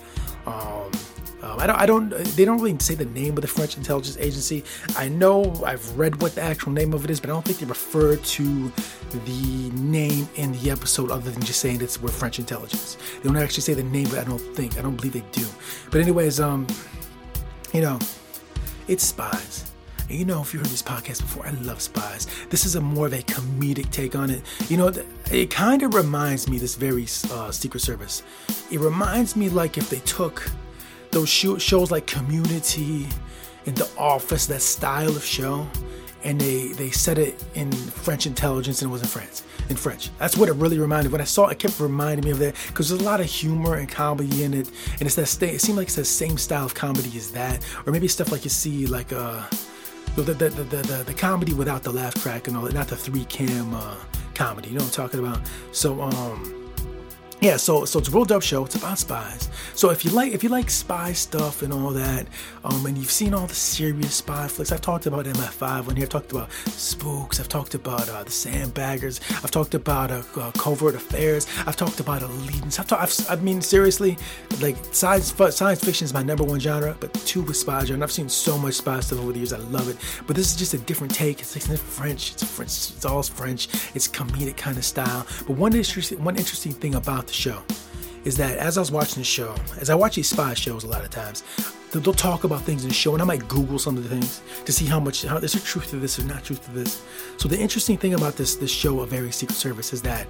Um, 0.46 0.90
um, 1.42 1.58
I 1.58 1.66
don't, 1.66 1.76
I 1.76 1.86
don't, 1.86 2.10
they 2.10 2.44
don't 2.44 2.60
really 2.60 2.78
say 2.78 2.94
the 2.94 3.04
name 3.04 3.36
of 3.36 3.42
the 3.42 3.48
French 3.48 3.76
intelligence 3.76 4.16
agency. 4.18 4.62
I 4.96 5.08
know 5.08 5.52
I've 5.64 5.98
read 5.98 6.22
what 6.22 6.36
the 6.36 6.42
actual 6.42 6.72
name 6.72 6.94
of 6.94 7.04
it 7.04 7.10
is, 7.10 7.18
but 7.18 7.30
I 7.30 7.32
don't 7.32 7.44
think 7.44 7.58
they 7.58 7.66
refer 7.66 8.16
to 8.16 8.72
the 9.24 9.70
name 9.74 10.28
in 10.36 10.52
the 10.52 10.70
episode 10.70 11.10
other 11.10 11.30
than 11.30 11.42
just 11.42 11.60
saying 11.60 11.82
it's 11.82 12.00
we're 12.00 12.10
French 12.10 12.38
intelligence. 12.38 12.96
They 13.22 13.28
don't 13.28 13.36
actually 13.36 13.62
say 13.62 13.74
the 13.74 13.82
name, 13.82 14.08
but 14.08 14.20
I 14.20 14.24
don't 14.24 14.38
think, 14.38 14.78
I 14.78 14.82
don't 14.82 14.94
believe 14.94 15.14
they 15.14 15.24
do. 15.32 15.46
But 15.90 16.00
anyways, 16.00 16.38
um, 16.38 16.66
you 17.72 17.80
know, 17.80 17.98
it's 18.86 19.04
spies. 19.04 19.72
And 20.08 20.18
you 20.18 20.24
know, 20.24 20.42
if 20.42 20.52
you 20.52 20.60
heard 20.60 20.68
this 20.68 20.82
podcast 20.82 21.22
before, 21.22 21.46
I 21.46 21.50
love 21.62 21.80
spies. 21.80 22.28
This 22.50 22.64
is 22.64 22.76
a 22.76 22.80
more 22.80 23.06
of 23.06 23.14
a 23.14 23.22
comedic 23.22 23.90
take 23.90 24.14
on 24.14 24.30
it. 24.30 24.42
You 24.68 24.76
know, 24.76 24.92
it 25.30 25.50
kind 25.50 25.82
of 25.82 25.94
reminds 25.94 26.48
me 26.48 26.58
this 26.58 26.76
very 26.76 27.06
uh, 27.32 27.50
Secret 27.50 27.80
Service. 27.80 28.22
It 28.70 28.78
reminds 28.78 29.34
me 29.34 29.48
like 29.48 29.76
if 29.76 29.90
they 29.90 30.00
took 30.00 30.48
those 31.12 31.28
shows 31.28 31.90
like 31.90 32.06
Community 32.06 33.06
and 33.66 33.76
The 33.76 33.88
Office, 33.96 34.46
that 34.46 34.62
style 34.62 35.14
of 35.14 35.24
show, 35.24 35.68
and 36.24 36.40
they 36.40 36.68
they 36.72 36.90
set 36.90 37.18
it 37.18 37.42
in 37.54 37.70
French 37.70 38.26
intelligence 38.26 38.82
and 38.82 38.90
it 38.90 38.92
was 38.92 39.02
in 39.02 39.08
France 39.08 39.44
in 39.68 39.76
French. 39.76 40.10
That's 40.18 40.36
what 40.36 40.48
it 40.48 40.54
really 40.54 40.78
reminded. 40.78 41.12
When 41.12 41.20
I 41.20 41.24
saw 41.24 41.48
it, 41.48 41.52
it 41.52 41.58
kept 41.58 41.78
reminding 41.78 42.24
me 42.24 42.30
of 42.30 42.38
that 42.40 42.56
because 42.68 42.88
there's 42.88 43.00
a 43.00 43.04
lot 43.04 43.20
of 43.20 43.26
humor 43.26 43.76
and 43.76 43.88
comedy 43.88 44.42
in 44.42 44.54
it, 44.54 44.68
and 44.92 45.02
it's 45.02 45.14
that 45.14 45.26
st- 45.26 45.54
it 45.54 45.60
seemed 45.60 45.78
like 45.78 45.86
it's 45.86 45.96
the 45.96 46.04
same 46.04 46.38
style 46.38 46.64
of 46.64 46.74
comedy 46.74 47.16
as 47.16 47.30
that, 47.32 47.64
or 47.86 47.92
maybe 47.92 48.08
stuff 48.08 48.32
like 48.32 48.44
you 48.44 48.50
see 48.50 48.86
like 48.86 49.12
uh 49.12 49.44
the 50.16 50.22
the 50.22 50.34
the 50.34 50.50
the, 50.50 50.76
the, 50.82 51.04
the 51.04 51.14
comedy 51.14 51.54
without 51.54 51.82
the 51.82 51.92
laugh 51.92 52.14
track 52.14 52.48
and 52.48 52.56
all 52.56 52.64
that, 52.64 52.74
not 52.74 52.88
the 52.88 52.96
three 52.96 53.24
cam 53.26 53.74
uh, 53.74 53.96
comedy. 54.34 54.70
You 54.70 54.78
know 54.78 54.84
what 54.84 54.98
I'm 54.98 55.08
talking 55.08 55.20
about? 55.20 55.40
So 55.72 56.00
um 56.00 56.61
yeah, 57.42 57.56
so 57.56 57.84
so 57.84 57.98
it's 57.98 58.08
a 58.08 58.12
real 58.12 58.24
dope 58.24 58.44
show. 58.44 58.64
It's 58.64 58.76
about 58.76 59.00
spies. 59.00 59.48
So 59.74 59.90
if 59.90 60.04
you 60.04 60.12
like 60.12 60.32
if 60.32 60.44
you 60.44 60.48
like 60.48 60.70
spy 60.70 61.12
stuff 61.12 61.62
and 61.62 61.72
all 61.72 61.90
that, 61.90 62.28
um, 62.64 62.86
and 62.86 62.96
you've 62.96 63.10
seen 63.10 63.34
all 63.34 63.48
the 63.48 63.54
serious 63.54 64.14
spy 64.14 64.46
flicks, 64.46 64.70
I've 64.70 64.80
talked 64.80 65.06
about 65.06 65.24
MI5 65.24 65.88
on 65.88 65.96
here. 65.96 66.04
I've 66.04 66.08
talked 66.08 66.30
about 66.30 66.52
Spooks. 66.52 67.40
I've 67.40 67.48
talked 67.48 67.74
about 67.74 68.08
uh, 68.08 68.22
the 68.22 68.30
Sandbaggers. 68.30 69.20
I've 69.42 69.50
talked 69.50 69.74
about 69.74 70.12
uh, 70.12 70.22
uh, 70.36 70.52
Covert 70.52 70.94
Affairs. 70.94 71.48
I've 71.66 71.76
talked 71.76 71.98
about 71.98 72.22
Allegiance. 72.22 72.78
I've 72.78 72.86
talked. 72.86 73.28
i 73.28 73.34
mean, 73.34 73.60
seriously, 73.60 74.16
like 74.60 74.76
science 74.92 75.34
science 75.50 75.82
fiction 75.82 76.04
is 76.04 76.14
my 76.14 76.22
number 76.22 76.44
one 76.44 76.60
genre, 76.60 76.96
but 77.00 77.12
two 77.26 77.42
with 77.42 77.56
spy 77.56 77.84
genre. 77.84 78.04
I've 78.04 78.12
seen 78.12 78.28
so 78.28 78.56
much 78.56 78.74
spy 78.74 79.00
stuff 79.00 79.18
over 79.18 79.32
the 79.32 79.38
years. 79.38 79.52
I 79.52 79.58
love 79.58 79.88
it. 79.88 79.96
But 80.28 80.36
this 80.36 80.52
is 80.52 80.56
just 80.56 80.74
a 80.74 80.78
different 80.78 81.12
take. 81.12 81.40
It's, 81.40 81.56
it's 81.56 81.82
French. 81.82 82.34
It's 82.34 82.44
French. 82.44 82.70
It's 82.70 83.04
all 83.04 83.24
French. 83.24 83.66
It's 83.96 84.06
comedic 84.06 84.56
kind 84.56 84.78
of 84.78 84.84
style. 84.84 85.26
But 85.48 85.56
one 85.56 85.74
interesting 85.74 86.22
one 86.22 86.36
interesting 86.36 86.72
thing 86.72 86.94
about 86.94 87.31
the 87.32 87.38
show 87.38 87.62
is 88.24 88.36
that 88.36 88.58
as 88.58 88.78
I 88.78 88.80
was 88.80 88.92
watching 88.92 89.20
the 89.20 89.24
show, 89.24 89.54
as 89.80 89.90
I 89.90 89.94
watch 89.94 90.14
these 90.14 90.28
spy 90.28 90.54
shows 90.54 90.84
a 90.84 90.86
lot 90.86 91.02
of 91.02 91.10
times, 91.10 91.42
they'll 91.90 92.12
talk 92.12 92.44
about 92.44 92.62
things 92.62 92.84
in 92.84 92.88
the 92.88 92.94
show, 92.94 93.14
and 93.14 93.22
I 93.22 93.24
might 93.24 93.48
Google 93.48 93.78
some 93.78 93.96
of 93.96 94.04
the 94.04 94.08
things 94.08 94.40
to 94.64 94.72
see 94.72 94.86
how 94.86 95.00
much 95.00 95.24
how 95.24 95.38
there's 95.38 95.54
a 95.54 95.60
truth 95.60 95.90
to 95.90 95.96
this 95.96 96.18
or 96.18 96.24
not 96.24 96.44
truth 96.44 96.64
to 96.66 96.70
this. 96.70 97.02
So 97.38 97.48
the 97.48 97.58
interesting 97.58 97.96
thing 97.96 98.14
about 98.14 98.36
this 98.36 98.54
this 98.56 98.70
show, 98.70 99.00
A 99.00 99.06
Very 99.06 99.32
Secret 99.32 99.56
Service, 99.56 99.92
is 99.92 100.02
that 100.02 100.28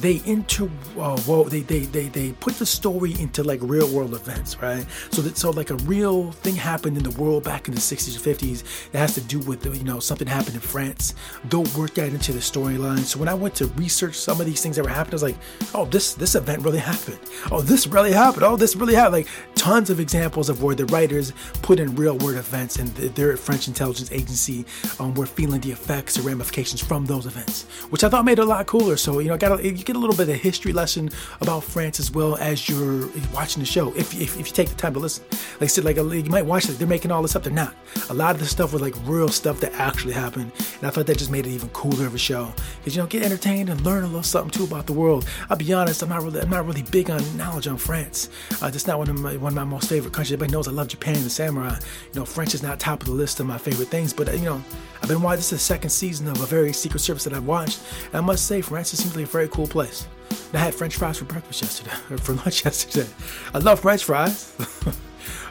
they 0.00 0.22
inter 0.24 0.68
uh, 0.98 1.20
well, 1.26 1.44
they, 1.44 1.60
they 1.60 1.80
they 1.80 2.08
they 2.08 2.32
put 2.32 2.54
the 2.54 2.66
story 2.66 3.14
into 3.20 3.42
like 3.42 3.60
real 3.62 3.88
world 3.92 4.14
events, 4.14 4.60
right? 4.60 4.84
So 5.10 5.22
that 5.22 5.36
so 5.36 5.50
like 5.50 5.70
a 5.70 5.76
real 5.76 6.32
thing 6.32 6.54
happened 6.54 6.96
in 6.96 7.02
the 7.02 7.10
world 7.20 7.44
back 7.44 7.68
in 7.68 7.74
the 7.74 7.80
60s 7.80 8.16
or 8.16 8.20
50s 8.20 8.90
that 8.90 8.98
has 8.98 9.14
to 9.14 9.20
do 9.20 9.38
with 9.40 9.64
you 9.66 9.84
know 9.84 10.00
something 10.00 10.26
happened 10.26 10.54
in 10.54 10.60
France. 10.60 11.14
They'll 11.44 11.64
work 11.76 11.94
that 11.94 12.12
into 12.12 12.32
the 12.32 12.38
storyline. 12.38 13.00
So 13.00 13.18
when 13.18 13.28
I 13.28 13.34
went 13.34 13.54
to 13.56 13.66
research 13.68 14.14
some 14.14 14.40
of 14.40 14.46
these 14.46 14.62
things 14.62 14.76
that 14.76 14.82
were 14.82 14.88
happening, 14.88 15.14
I 15.14 15.16
was 15.16 15.22
like, 15.22 15.36
oh, 15.74 15.84
this 15.86 16.14
this 16.14 16.34
event 16.34 16.62
really 16.62 16.78
happened. 16.78 17.18
Oh, 17.50 17.60
this 17.60 17.86
really 17.86 18.12
happened. 18.12 18.42
Oh, 18.44 18.56
this 18.56 18.76
really 18.76 18.94
happened. 18.94 19.14
Like 19.14 19.28
tons 19.54 19.90
of 19.90 20.00
examples 20.00 20.48
of 20.48 20.62
where 20.62 20.74
the 20.74 20.86
writers 20.86 21.32
put 21.62 21.78
in 21.78 21.94
real 21.94 22.16
world 22.18 22.36
events 22.36 22.76
and 22.76 22.88
their 22.88 23.36
French 23.36 23.68
intelligence 23.68 24.10
agency 24.12 24.64
um, 24.98 25.14
were 25.14 25.26
feeling 25.26 25.60
the 25.60 25.72
effects 25.72 26.18
or 26.18 26.22
ramifications 26.22 26.80
from 26.80 27.06
those 27.06 27.26
events, 27.26 27.64
which 27.90 28.04
I 28.04 28.08
thought 28.08 28.24
made 28.24 28.38
it 28.38 28.42
a 28.42 28.44
lot 28.44 28.66
cooler. 28.66 28.96
So 28.96 29.18
you 29.18 29.28
know, 29.28 29.36
got 29.36 29.60
a, 29.60 29.75
you 29.78 29.84
get 29.84 29.96
a 29.96 29.98
little 29.98 30.16
bit 30.16 30.28
of 30.28 30.36
history 30.36 30.72
lesson 30.72 31.10
about 31.40 31.64
France 31.64 32.00
as 32.00 32.10
well 32.10 32.36
as 32.36 32.68
you're 32.68 33.08
watching 33.32 33.60
the 33.60 33.66
show. 33.66 33.92
If, 33.94 34.14
if, 34.14 34.38
if 34.38 34.46
you 34.46 34.52
take 34.52 34.68
the 34.68 34.74
time 34.74 34.94
to 34.94 35.00
listen, 35.00 35.24
like 35.54 35.62
I 35.62 35.66
said, 35.66 35.84
like 35.84 35.96
you 35.96 36.30
might 36.30 36.46
watch 36.46 36.68
it, 36.68 36.78
they're 36.78 36.86
making 36.86 37.10
all 37.10 37.22
this 37.22 37.36
up. 37.36 37.42
They're 37.42 37.52
not. 37.52 37.74
A 38.10 38.14
lot 38.14 38.34
of 38.34 38.40
the 38.40 38.46
stuff 38.46 38.72
was 38.72 38.82
like 38.82 38.94
real 39.04 39.28
stuff 39.28 39.60
that 39.60 39.72
actually 39.74 40.12
happened, 40.12 40.52
and 40.78 40.86
I 40.86 40.90
thought 40.90 41.06
that 41.06 41.18
just 41.18 41.30
made 41.30 41.46
it 41.46 41.50
even 41.50 41.68
cooler 41.70 42.06
of 42.06 42.14
a 42.14 42.18
show. 42.18 42.52
Cause 42.84 42.96
you 42.96 43.02
know, 43.02 43.06
get 43.06 43.22
entertained 43.22 43.68
and 43.68 43.80
learn 43.82 44.04
a 44.04 44.06
little 44.06 44.22
something 44.22 44.50
too 44.50 44.64
about 44.64 44.86
the 44.86 44.92
world. 44.92 45.26
I'll 45.50 45.56
be 45.56 45.72
honest, 45.72 46.02
I'm 46.02 46.08
not 46.08 46.22
really, 46.22 46.40
I'm 46.40 46.50
not 46.50 46.66
really 46.66 46.82
big 46.82 47.10
on 47.10 47.36
knowledge 47.36 47.66
on 47.66 47.76
France. 47.76 48.28
Uh, 48.60 48.70
that's 48.70 48.86
not 48.86 48.98
one 48.98 49.08
of 49.08 49.18
my 49.18 49.36
one 49.36 49.52
of 49.52 49.56
my 49.56 49.64
most 49.64 49.88
favorite 49.88 50.12
countries. 50.12 50.32
Everybody 50.32 50.52
knows 50.52 50.68
I 50.68 50.72
love 50.72 50.88
Japan 50.88 51.16
and 51.16 51.24
the 51.24 51.30
samurai. 51.30 51.76
You 52.12 52.20
know, 52.20 52.24
French 52.24 52.54
is 52.54 52.62
not 52.62 52.80
top 52.80 53.00
of 53.00 53.06
the 53.08 53.14
list 53.14 53.40
of 53.40 53.46
my 53.46 53.58
favorite 53.58 53.88
things, 53.88 54.12
but 54.12 54.32
you 54.32 54.44
know, 54.44 54.62
I've 55.02 55.08
been 55.08 55.22
watching 55.22 55.36
this 55.36 55.52
is 55.52 55.58
the 55.58 55.64
second 55.64 55.90
season 55.90 56.28
of 56.28 56.40
a 56.40 56.46
very 56.46 56.72
secret 56.72 57.00
service 57.00 57.24
that 57.24 57.32
I've 57.32 57.46
watched, 57.46 57.80
and 58.06 58.14
I 58.14 58.20
must 58.20 58.46
say, 58.46 58.60
France 58.60 58.90
seems 58.90 59.14
like 59.14 59.26
a 59.26 59.28
very 59.28 59.48
cool 59.48 59.65
place. 59.68 60.06
I 60.52 60.58
had 60.58 60.74
French 60.74 60.96
fries 60.96 61.18
for 61.18 61.24
breakfast 61.24 61.62
yesterday, 61.62 61.96
or 62.10 62.18
for 62.24 62.32
lunch 62.34 62.64
yesterday. 62.64 63.08
I 63.54 63.58
love 63.58 63.80
French 63.80 64.04
fries. 64.04 64.54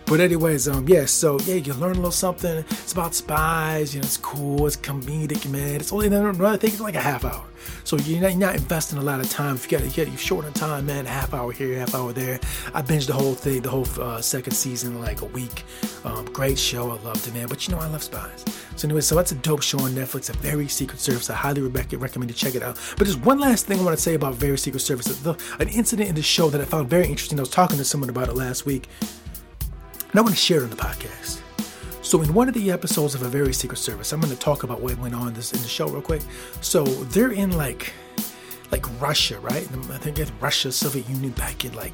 but 0.06 0.20
anyways, 0.20 0.68
um, 0.68 0.88
yeah. 0.88 1.06
So 1.06 1.40
yeah, 1.42 1.56
you 1.56 1.74
learn 1.74 1.94
a 1.94 1.96
little 1.96 2.12
something. 2.12 2.58
It's 2.58 2.94
about 2.94 3.16
spies. 3.16 3.94
You 3.94 4.02
know, 4.02 4.06
it's 4.06 4.18
cool. 4.18 4.66
It's 4.68 4.78
comedic, 4.78 5.50
man. 5.50 5.76
It's 5.76 5.92
only 5.92 6.08
another 6.08 6.58
thing. 6.58 6.72
It's 6.72 6.80
like 6.80 6.96
a 6.96 7.02
half 7.02 7.26
hour. 7.26 7.44
So 7.84 7.98
you're 7.98 8.22
not, 8.22 8.32
you're 8.32 8.40
not 8.40 8.56
investing 8.56 8.98
a 8.98 9.02
lot 9.02 9.20
of 9.20 9.30
time. 9.30 9.56
If 9.56 9.72
you 9.72 9.78
got 9.78 9.84
to 9.84 9.96
get 9.96 10.08
you 10.08 10.18
short 10.18 10.46
on 10.46 10.54
time, 10.54 10.86
man, 10.86 11.06
a 11.06 11.10
half 11.10 11.34
hour 11.34 11.52
here, 11.52 11.80
half 11.80 11.96
hour 11.96 12.14
there. 12.14 12.40
I 12.74 12.82
binged 12.82 13.08
the 13.08 13.14
whole 13.14 13.34
thing, 13.34 13.62
the 13.62 13.70
whole 13.70 13.88
uh, 14.00 14.22
second 14.22 14.54
season, 14.54 15.00
like 15.02 15.22
a 15.22 15.26
week. 15.26 15.64
Um, 16.04 16.26
great 16.26 16.60
show. 16.60 16.92
I 16.92 17.02
loved 17.02 17.28
it, 17.28 17.34
man. 17.34 17.48
But 17.48 17.68
you 17.68 17.74
know, 17.74 17.82
I 17.82 17.88
love 17.88 18.04
spies. 18.04 18.46
So 18.76 18.88
anyway, 18.88 19.02
so 19.02 19.16
that's 19.16 19.32
a 19.32 19.36
dope 19.36 19.62
show 19.62 19.80
on 19.80 19.92
Netflix, 19.92 20.30
a 20.30 20.34
very 20.34 20.68
secret 20.68 21.00
service. 21.00 21.30
I 21.30 21.36
highly 21.36 21.62
recommend 21.62 22.30
you 22.30 22.36
check 22.36 22.56
it 22.56 22.62
out. 22.64 22.78
But 22.98 23.06
there's 23.06 23.18
one 23.18 23.40
last 23.40 23.68
thing 23.68 23.80
I 23.80 23.84
want 23.84 23.96
to 23.96 24.02
say 24.02 24.16
about 24.16 24.36
very 24.36 24.58
secret 24.58 24.82
service. 24.82 25.06
The, 25.20 25.38
an 25.60 25.70
incident 25.70 26.10
in 26.10 26.16
the 26.16 26.22
show 26.22 26.50
that 26.50 26.60
I 26.60 26.66
found 26.66 26.90
very 26.90 27.06
interesting. 27.08 27.40
I 27.40 27.44
was 27.44 27.50
talking 27.50 27.78
to 27.78 27.86
someone 27.86 28.10
about 28.10 28.28
it 28.28 28.36
last 28.36 28.66
week, 28.66 28.90
and 30.12 30.20
I 30.20 30.22
want 30.22 30.36
to 30.36 30.40
share 30.42 30.60
it 30.60 30.64
on 30.64 30.70
the 30.70 30.76
podcast. 30.76 31.42
So 32.02 32.22
in 32.22 32.34
one 32.34 32.48
of 32.48 32.54
the 32.54 32.72
episodes 32.72 33.16
of 33.16 33.24
a 33.24 33.28
very 33.28 33.54
secret 33.54 33.78
service, 33.78 34.14
I'm 34.14 34.22
going 34.22 34.32
to 34.32 34.40
talk 34.40 34.64
about 34.64 34.80
what 34.80 34.98
went 35.00 35.16
on 35.16 35.34
this 35.34 35.54
in 35.54 35.62
the 35.62 35.68
show 35.68 35.88
real 35.88 36.02
quick. 36.02 36.22
So 36.62 36.84
they're 36.84 37.32
in 37.32 37.58
like 37.58 37.94
like 38.72 38.86
Russia, 39.02 39.40
right? 39.40 39.68
I 39.92 39.98
think 39.98 40.20
it's 40.20 40.32
Russia, 40.42 40.72
Soviet 40.72 41.08
Union 41.10 41.32
back 41.32 41.66
in 41.66 41.74
like 41.74 41.94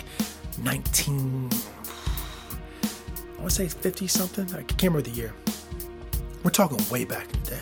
19 0.63 1.49
I 3.41 3.43
want 3.43 3.55
to 3.55 3.55
say 3.55 3.67
50 3.69 4.05
something. 4.05 4.45
I 4.53 4.61
can't 4.61 4.83
remember 4.83 5.01
the 5.01 5.15
year. 5.15 5.33
We're 6.43 6.51
talking 6.51 6.77
way 6.91 7.05
back 7.05 7.25
in 7.33 7.43
the 7.43 7.49
day. 7.51 7.59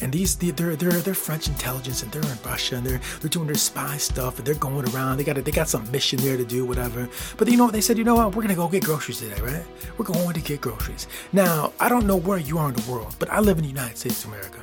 And 0.00 0.12
these 0.12 0.36
they're 0.36 0.76
they're 0.76 0.92
they're 0.92 1.14
French 1.14 1.48
intelligence 1.48 2.02
and 2.02 2.12
they're 2.12 2.30
in 2.30 2.38
Russia 2.44 2.76
and 2.76 2.86
they're 2.86 3.00
they're 3.20 3.30
doing 3.30 3.46
their 3.46 3.56
spy 3.56 3.96
stuff 3.96 4.38
and 4.38 4.46
they're 4.46 4.54
going 4.54 4.88
around. 4.90 5.16
They 5.16 5.24
got 5.24 5.36
they 5.36 5.50
got 5.50 5.68
some 5.68 5.90
mission 5.90 6.18
there 6.20 6.36
to 6.36 6.44
do 6.44 6.64
whatever. 6.64 7.08
But 7.36 7.48
you 7.48 7.56
know 7.56 7.64
what 7.64 7.72
they 7.72 7.80
said? 7.80 7.98
You 7.98 8.04
know 8.04 8.16
what? 8.16 8.34
We're 8.34 8.42
gonna 8.42 8.54
go 8.54 8.68
get 8.68 8.84
groceries 8.84 9.20
today, 9.20 9.40
right? 9.40 9.64
We're 9.96 10.04
going 10.04 10.34
to 10.34 10.40
get 10.40 10.60
groceries. 10.60 11.06
Now 11.32 11.72
I 11.80 11.88
don't 11.88 12.06
know 12.06 12.16
where 12.16 12.38
you 12.38 12.58
are 12.58 12.68
in 12.68 12.74
the 12.74 12.90
world, 12.90 13.16
but 13.18 13.30
I 13.30 13.40
live 13.40 13.56
in 13.58 13.62
the 13.62 13.70
United 13.70 13.96
States 13.96 14.24
of 14.24 14.30
America. 14.30 14.60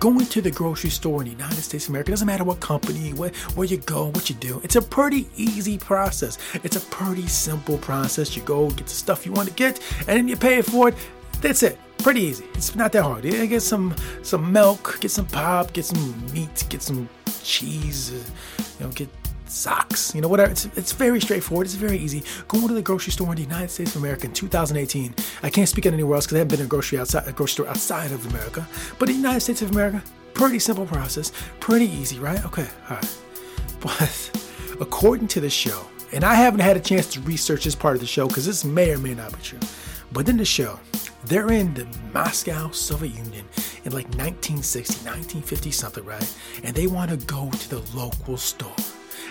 Going 0.00 0.26
to 0.26 0.42
the 0.42 0.50
grocery 0.50 0.90
store 0.90 1.22
in 1.22 1.26
the 1.26 1.30
United 1.30 1.62
States 1.62 1.84
of 1.84 1.90
America 1.90 2.10
doesn't 2.10 2.26
matter 2.26 2.44
what 2.44 2.60
company, 2.60 3.14
where, 3.14 3.30
where 3.54 3.66
you 3.66 3.78
go, 3.78 4.08
what 4.08 4.28
you 4.28 4.34
do. 4.34 4.60
It's 4.62 4.76
a 4.76 4.82
pretty 4.82 5.28
easy 5.36 5.78
process. 5.78 6.36
It's 6.62 6.76
a 6.76 6.80
pretty 6.80 7.26
simple 7.26 7.78
process. 7.78 8.36
You 8.36 8.42
go 8.42 8.68
get 8.70 8.86
the 8.86 8.92
stuff 8.92 9.24
you 9.24 9.32
want 9.32 9.48
to 9.48 9.54
get, 9.54 9.80
and 10.00 10.08
then 10.08 10.28
you 10.28 10.36
pay 10.36 10.60
for 10.60 10.88
it. 10.88 10.94
That's 11.40 11.62
it. 11.62 11.78
Pretty 12.04 12.20
easy. 12.20 12.44
It's 12.52 12.76
not 12.76 12.92
that 12.92 13.02
hard. 13.02 13.24
You 13.24 13.46
get 13.46 13.62
some 13.62 13.94
some 14.22 14.52
milk, 14.52 14.98
get 15.00 15.10
some 15.10 15.24
pop, 15.24 15.72
get 15.72 15.86
some 15.86 16.32
meat, 16.34 16.66
get 16.68 16.82
some 16.82 17.08
cheese, 17.42 18.12
uh, 18.12 18.62
you 18.78 18.84
know, 18.84 18.92
get 18.92 19.08
socks, 19.46 20.14
you 20.14 20.20
know, 20.20 20.28
whatever. 20.28 20.52
It's, 20.52 20.66
it's 20.76 20.92
very 20.92 21.18
straightforward. 21.18 21.66
It's 21.66 21.76
very 21.76 21.96
easy. 21.96 22.22
Going 22.46 22.68
to 22.68 22.74
the 22.74 22.82
grocery 22.82 23.10
store 23.10 23.30
in 23.30 23.36
the 23.36 23.42
United 23.44 23.70
States 23.70 23.96
of 23.96 24.02
America 24.02 24.26
in 24.26 24.34
2018. 24.34 25.14
I 25.42 25.48
can't 25.48 25.66
speak 25.66 25.86
on 25.86 25.94
anywhere 25.94 26.16
else 26.16 26.26
because 26.26 26.36
I 26.36 26.38
haven't 26.40 26.50
been 26.50 26.60
in 26.60 26.66
a 26.66 26.68
grocery 26.68 26.98
outside 26.98 27.26
a 27.26 27.32
grocery 27.32 27.52
store 27.52 27.68
outside 27.68 28.12
of 28.12 28.26
America. 28.26 28.68
But 28.98 29.08
in 29.08 29.14
the 29.14 29.20
United 29.22 29.40
States 29.40 29.62
of 29.62 29.70
America, 29.70 30.02
pretty 30.34 30.58
simple 30.58 30.84
process, 30.84 31.32
pretty 31.58 31.86
easy, 31.86 32.18
right? 32.18 32.44
Okay, 32.44 32.68
all 32.90 32.96
right. 32.96 33.18
But 33.80 34.30
according 34.78 35.28
to 35.28 35.40
the 35.40 35.48
show, 35.48 35.86
and 36.12 36.22
I 36.22 36.34
haven't 36.34 36.60
had 36.60 36.76
a 36.76 36.80
chance 36.80 37.06
to 37.14 37.20
research 37.20 37.64
this 37.64 37.74
part 37.74 37.94
of 37.94 38.02
the 38.02 38.06
show 38.06 38.28
because 38.28 38.44
this 38.44 38.62
may 38.62 38.92
or 38.92 38.98
may 38.98 39.14
not 39.14 39.32
be 39.32 39.42
true. 39.42 39.58
But 40.12 40.28
in 40.28 40.36
the 40.36 40.44
show, 40.44 40.78
they're 41.26 41.52
in 41.52 41.74
the 41.74 41.86
Moscow, 42.12 42.70
Soviet 42.70 43.14
Union 43.14 43.46
in 43.84 43.92
like 43.92 44.06
1960, 44.16 45.04
1950 45.04 45.70
something, 45.70 46.04
right? 46.04 46.38
And 46.62 46.74
they 46.74 46.86
want 46.86 47.10
to 47.10 47.16
go 47.26 47.50
to 47.50 47.70
the 47.70 47.96
local 47.96 48.36
store 48.36 48.74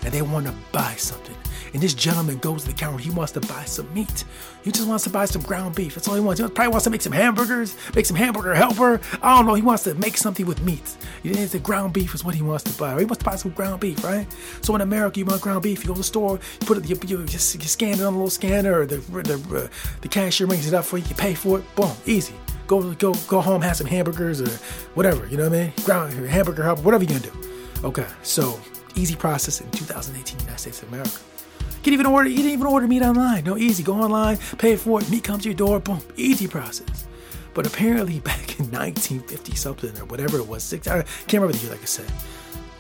and 0.04 0.14
they 0.14 0.22
want 0.22 0.46
to 0.46 0.54
buy 0.72 0.96
something. 0.96 1.36
And 1.74 1.82
this 1.82 1.96
gentleman 1.96 2.38
goes 2.38 2.64
to 2.64 2.68
the 2.70 2.74
counter. 2.76 3.00
He 3.00 3.10
wants 3.10 3.32
to 3.32 3.40
buy 3.42 3.66
some 3.66 3.92
meat. 3.96 4.26
He 4.64 4.72
just 4.72 4.88
wants 4.88 5.06
to 5.06 5.10
buy 5.10 5.26
some 5.26 5.42
ground 5.42 5.74
beef. 5.74 5.96
That's 5.96 6.08
all 6.08 6.14
he 6.14 6.22
wants. 6.22 6.40
He 6.40 6.48
probably 6.48 6.68
wants 6.68 6.84
to 6.84 6.92
make 6.92 7.02
some 7.02 7.12
hamburgers, 7.12 7.76
make 7.96 8.06
some 8.06 8.16
hamburger 8.16 8.54
helper. 8.54 9.02
I 9.24 9.36
don't 9.36 9.48
know. 9.48 9.56
He 9.56 9.64
wants 9.64 9.84
to 9.86 9.96
make 9.96 10.16
something 10.18 10.46
with 10.46 10.62
meat. 10.62 10.96
He 11.24 11.30
needs 11.30 11.52
the 11.52 11.60
ground 11.60 11.94
beef 11.94 12.14
is 12.14 12.24
what 12.24 12.36
he 12.36 12.44
wants 12.44 12.64
to 12.66 12.80
buy. 12.80 13.00
He 13.00 13.06
wants 13.06 13.20
to 13.20 13.26
buy 13.26 13.36
some 13.38 13.52
ground 13.52 13.82
beef, 13.82 14.04
right? 14.04 14.28
So 14.62 14.76
in 14.76 14.82
America, 14.82 15.20
you 15.20 15.26
want 15.26 15.42
ground 15.42 15.64
beef. 15.64 15.82
You 15.82 15.88
go 15.88 15.94
to 15.94 16.00
the 16.00 16.04
store, 16.04 16.40
you 16.62 16.68
put 16.68 16.78
it, 16.78 16.88
you, 16.88 17.00
you 17.08 17.26
just 17.26 17.56
you 17.56 17.62
scan 17.62 17.94
it 18.00 18.02
on 18.02 18.14
a 18.14 18.18
little 18.18 18.30
scanner, 18.30 18.82
or 18.82 18.86
the 18.86 18.98
the, 18.98 19.64
uh, 19.64 19.68
the 20.02 20.08
cashier 20.08 20.46
rings 20.46 20.68
it 20.68 20.76
up 20.76 20.86
for 20.86 21.00
you. 21.00 21.06
You 21.10 21.16
pay 21.16 21.34
for 21.34 21.60
it. 21.60 21.76
Boom, 21.76 21.92
easy. 22.06 22.36
Go 22.68 22.94
go 22.94 23.14
go 23.28 23.42
home, 23.42 23.64
have 23.64 23.78
some 23.78 23.88
hamburgers 23.88 24.42
or 24.42 24.50
whatever. 24.94 25.28
You 25.28 25.38
know 25.38 25.50
what 25.50 25.58
I 25.58 25.64
mean? 25.64 25.74
Ground 25.84 26.14
hamburger 26.14 26.62
helper, 26.62 26.84
whatever 26.84 27.04
you're 27.04 27.20
gonna 27.20 27.32
do. 27.32 27.50
Okay, 27.84 28.06
so 28.22 28.60
easy 28.96 29.16
process 29.16 29.62
in 29.62 29.70
2018 29.72 30.40
United 30.40 30.60
States 30.60 30.82
of 30.82 30.90
America. 30.90 31.20
You 31.60 31.84
can 31.84 31.94
even 31.94 32.06
order, 32.06 32.30
you 32.30 32.38
can 32.38 32.48
even 32.48 32.68
order 32.68 32.88
meat 32.88 33.02
online. 33.02 33.44
No, 33.44 33.58
easy. 33.58 33.84
Go 33.84 33.96
online, 33.96 34.38
pay 34.58 34.76
for 34.76 35.02
it, 35.02 35.10
meat 35.10 35.24
comes 35.24 35.44
to 35.44 35.50
your 35.50 35.56
door, 35.56 35.80
boom, 35.80 36.02
easy 36.16 36.48
process. 36.48 37.06
But 37.54 37.68
apparently, 37.68 38.20
back 38.32 38.60
in 38.60 38.72
1950 38.72 39.56
something 39.56 39.98
or 40.00 40.06
whatever 40.06 40.38
it 40.38 40.48
was, 40.48 40.64
six, 40.64 40.88
I 40.88 41.02
can't 41.02 41.34
remember 41.34 41.54
the 41.54 41.64
year, 41.64 41.72
like 41.72 41.82
I 41.82 41.86
said, 41.86 42.12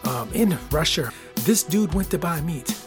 um, 0.06 0.30
in 0.34 0.58
Russia, 0.72 1.12
this 1.36 1.64
dude 1.64 1.94
went 1.94 2.10
to 2.12 2.18
buy 2.18 2.42
meat. 2.42 2.78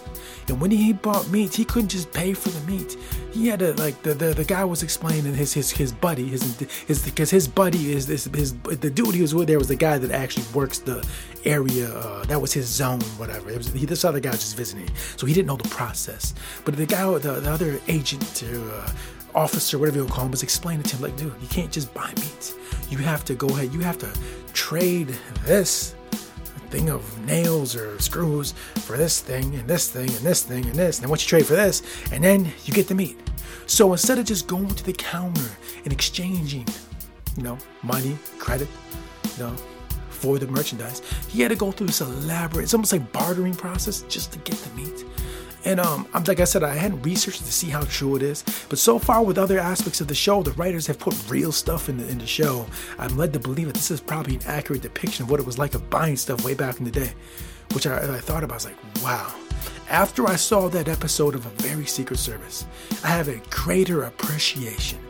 And 0.48 0.60
when 0.60 0.70
he 0.70 0.92
bought 0.92 1.28
meat, 1.28 1.54
he 1.54 1.64
couldn't 1.64 1.88
just 1.88 2.12
pay 2.12 2.32
for 2.32 2.50
the 2.50 2.60
meat. 2.70 2.96
He 3.36 3.48
had 3.48 3.58
to 3.58 3.74
like 3.74 4.02
the 4.02 4.14
the, 4.14 4.32
the 4.32 4.44
guy 4.44 4.64
was 4.64 4.82
explaining 4.82 5.34
his 5.34 5.52
his 5.52 5.70
his 5.70 5.92
buddy 5.92 6.26
his 6.26 6.58
his 6.88 7.04
because 7.04 7.30
his 7.30 7.46
buddy 7.46 7.92
is 7.92 8.06
this 8.06 8.24
his 8.24 8.54
the 8.54 8.88
dude 8.88 9.14
he 9.14 9.20
was 9.20 9.34
with 9.34 9.46
there 9.46 9.58
was 9.58 9.68
the 9.68 9.76
guy 9.76 9.98
that 9.98 10.10
actually 10.10 10.46
works 10.54 10.78
the 10.78 11.06
area 11.44 11.92
uh, 11.94 12.24
that 12.24 12.40
was 12.40 12.52
his 12.54 12.66
zone 12.66 13.00
whatever. 13.18 13.50
It 13.50 13.58
was 13.58 13.70
he, 13.72 13.84
this 13.84 14.06
other 14.06 14.20
guy 14.20 14.30
was 14.30 14.40
just 14.40 14.56
visiting, 14.56 14.88
so 15.16 15.26
he 15.26 15.34
didn't 15.34 15.48
know 15.48 15.56
the 15.56 15.68
process. 15.68 16.34
But 16.64 16.76
the 16.76 16.86
guy 16.86 17.04
the, 17.18 17.40
the 17.40 17.50
other 17.50 17.78
agent 17.88 18.42
uh, 18.42 18.90
officer 19.34 19.78
whatever 19.78 19.98
you 19.98 20.06
call 20.06 20.24
him 20.24 20.30
was 20.30 20.42
explaining 20.42 20.84
to 20.84 20.96
him 20.96 21.02
like, 21.02 21.16
dude, 21.16 21.34
you 21.42 21.48
can't 21.48 21.70
just 21.70 21.92
buy 21.92 22.10
meat. 22.16 22.54
You 22.88 22.98
have 22.98 23.22
to 23.26 23.34
go 23.34 23.48
ahead. 23.48 23.72
You 23.74 23.80
have 23.80 23.98
to 23.98 24.10
trade 24.54 25.08
this 25.44 25.94
thing 26.70 26.88
of 26.88 27.02
nails 27.26 27.76
or 27.76 27.98
screws 28.00 28.52
for 28.76 28.96
this 28.96 29.20
thing 29.20 29.54
and 29.54 29.68
this 29.68 29.90
thing 29.90 30.08
and 30.08 30.18
this 30.18 30.42
thing 30.42 30.64
and 30.64 30.74
this. 30.74 31.00
And 31.00 31.08
once 31.10 31.22
you 31.22 31.28
trade 31.28 31.46
for 31.46 31.54
this, 31.54 31.82
and 32.12 32.24
then 32.24 32.50
you 32.64 32.72
get 32.72 32.88
the 32.88 32.94
meat. 32.94 33.18
So 33.66 33.92
instead 33.92 34.18
of 34.18 34.24
just 34.24 34.46
going 34.46 34.68
to 34.68 34.84
the 34.84 34.92
counter 34.92 35.50
and 35.84 35.92
exchanging, 35.92 36.66
you 37.36 37.42
know, 37.42 37.58
money, 37.82 38.16
credit, 38.38 38.68
you 39.36 39.44
know, 39.44 39.56
for 40.08 40.38
the 40.38 40.46
merchandise, 40.46 41.02
he 41.28 41.42
had 41.42 41.48
to 41.48 41.56
go 41.56 41.70
through 41.70 41.88
this 41.88 42.00
elaborate, 42.00 42.64
it's 42.64 42.74
almost 42.74 42.92
like 42.92 43.12
bartering 43.12 43.54
process 43.54 44.02
just 44.02 44.32
to 44.32 44.38
get 44.40 44.56
the 44.56 44.74
meat. 44.74 45.04
And 45.66 45.80
um, 45.80 46.06
like 46.28 46.38
I 46.38 46.44
said, 46.44 46.62
I 46.62 46.74
hadn't 46.74 47.02
researched 47.02 47.44
to 47.44 47.52
see 47.52 47.68
how 47.68 47.80
true 47.82 48.14
it 48.14 48.22
is. 48.22 48.44
But 48.68 48.78
so 48.78 49.00
far, 49.00 49.24
with 49.24 49.36
other 49.36 49.58
aspects 49.58 50.00
of 50.00 50.06
the 50.06 50.14
show, 50.14 50.40
the 50.40 50.52
writers 50.52 50.86
have 50.86 51.00
put 51.00 51.28
real 51.28 51.50
stuff 51.50 51.88
in 51.88 51.96
the 51.98 52.08
in 52.08 52.18
the 52.18 52.26
show. 52.26 52.66
I'm 53.00 53.16
led 53.16 53.32
to 53.32 53.40
believe 53.40 53.66
that 53.66 53.74
this 53.74 53.90
is 53.90 54.00
probably 54.00 54.36
an 54.36 54.42
accurate 54.46 54.82
depiction 54.82 55.24
of 55.24 55.30
what 55.30 55.40
it 55.40 55.46
was 55.46 55.58
like 55.58 55.74
of 55.74 55.90
buying 55.90 56.16
stuff 56.16 56.44
way 56.44 56.54
back 56.54 56.78
in 56.78 56.84
the 56.84 56.92
day. 56.92 57.12
Which 57.72 57.84
I, 57.84 57.96
I 57.96 58.20
thought 58.20 58.44
about, 58.44 58.54
I 58.54 58.56
was 58.56 58.64
like, 58.66 59.02
wow. 59.02 59.34
After 59.90 60.28
I 60.28 60.36
saw 60.36 60.68
that 60.68 60.86
episode 60.86 61.34
of 61.34 61.46
A 61.46 61.62
Very 61.62 61.86
Secret 61.86 62.18
Service, 62.18 62.64
I 63.02 63.08
have 63.08 63.26
a 63.26 63.42
greater 63.50 64.04
appreciation 64.04 65.00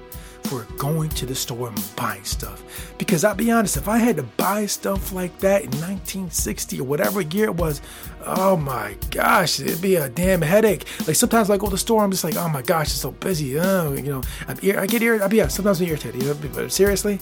for 0.47 0.65
going 0.77 1.11
to 1.11 1.27
the 1.27 1.35
store 1.35 1.69
and 1.69 1.97
buying 1.97 2.25
stuff. 2.25 2.63
Because 2.99 3.25
I'll 3.25 3.35
be 3.35 3.51
honest, 3.51 3.77
if 3.77 3.89
I 3.89 3.99
had 3.99 4.17
to 4.17 4.23
buy 4.23 4.67
stuff 4.67 5.13
like 5.13 5.39
that 5.41 5.63
in 5.63 5.71
1960 5.71 6.81
or 6.81 6.85
whatever 6.85 7.21
year 7.21 7.47
it 7.47 7.55
was, 7.55 7.81
oh 8.25 8.57
my 8.57 8.97
gosh, 9.11 9.61
it'd 9.61 9.83
be 9.83 9.97
a 9.97 10.09
damn 10.09 10.43
headache. 10.43 10.87
Like 11.07 11.17
sometimes 11.17 11.51
I 11.51 11.57
go 11.57 11.67
to 11.67 11.73
the 11.73 11.79
store, 11.79 12.03
I'm 12.03 12.11
just 12.11 12.25
like, 12.25 12.37
oh 12.37 12.49
my 12.49 12.63
gosh, 12.63 12.87
it's 12.87 13.01
so 13.01 13.13
busy. 13.13 13.59
Oh, 13.59 13.93
you 13.93 14.03
know, 14.03 14.23
I'm, 14.49 14.57
I 14.57 14.87
get 14.87 15.03
irritated. 15.03 15.33
Yeah, 15.33 15.49
sometimes 15.49 15.81
I'm 15.81 15.89
irritated. 15.89 16.55
But 16.55 16.73
seriously, 16.73 17.21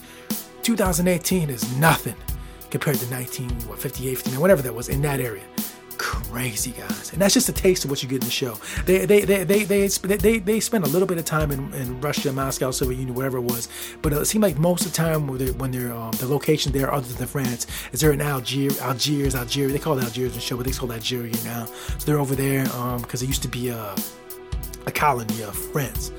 2018 0.63 1.51
is 1.51 1.77
nothing 1.77 2.17
compared 2.71 2.97
to 2.99 3.07
1958, 3.07 4.15
59, 4.17 4.41
whatever 4.41 4.63
that 4.63 4.75
was 4.75 4.89
in 4.89 5.03
that 5.03 5.21
area 5.21 5.45
crazy 5.99 6.73
guys. 6.73 7.13
And 7.13 7.21
that's 7.21 7.35
just 7.35 7.49
a 7.49 7.53
taste 7.53 7.85
of 7.85 7.91
what 7.91 8.03
you 8.03 8.09
get 8.09 8.17
in 8.17 8.27
the 8.27 8.31
show. 8.31 8.59
They 8.87 9.07
they 9.07 9.23
they 9.23 9.45
they 9.45 9.65
they, 9.65 9.89
they, 9.89 10.39
they 10.39 10.61
spend 10.61 10.85
a 10.85 10.89
little 10.89 11.07
bit 11.07 11.19
of 11.19 11.25
time 11.25 11.51
in, 11.51 11.73
in 11.75 12.01
russia 12.01 12.33
moscow 12.33 12.71
soviet 12.71 12.99
union 12.99 13.15
wherever 13.15 13.39
it 13.39 13.43
was. 13.43 13.69
But 14.03 14.13
it 14.13 14.25
seemed 14.27 14.43
like 14.43 14.59
most 14.59 14.87
of 14.87 14.93
the 14.93 14.97
time 14.97 15.27
when 15.27 15.39
they're, 15.39 15.53
when 15.55 15.71
they're 15.71 15.93
um, 15.93 16.13
the 16.13 16.27
location 16.27 16.73
there 16.73 16.93
other 16.93 17.13
than 17.13 17.27
france 17.27 17.67
is 17.93 18.01
they're 18.01 18.13
in 18.13 18.21
algiers 18.21 18.81
algiers 18.81 19.35
algeria. 19.35 19.73
They 19.73 19.79
call 19.79 19.99
it 19.99 20.05
algiers 20.05 20.33
in 20.33 20.35
the 20.35 20.41
show 20.41 20.57
but 20.57 20.67
they 20.67 20.73
call 20.73 20.91
it 20.91 20.95
algeria 20.95 21.35
now. 21.45 21.67
So 21.99 22.07
they're 22.07 22.21
over 22.21 22.35
there 22.35 22.65
because 22.65 23.23
um, 23.23 23.25
it 23.25 23.29
used 23.29 23.43
to 23.43 23.49
be 23.49 23.69
a, 23.69 23.95
a 24.87 24.93
colony 24.93 25.43
of 25.43 25.57
france 25.57 26.13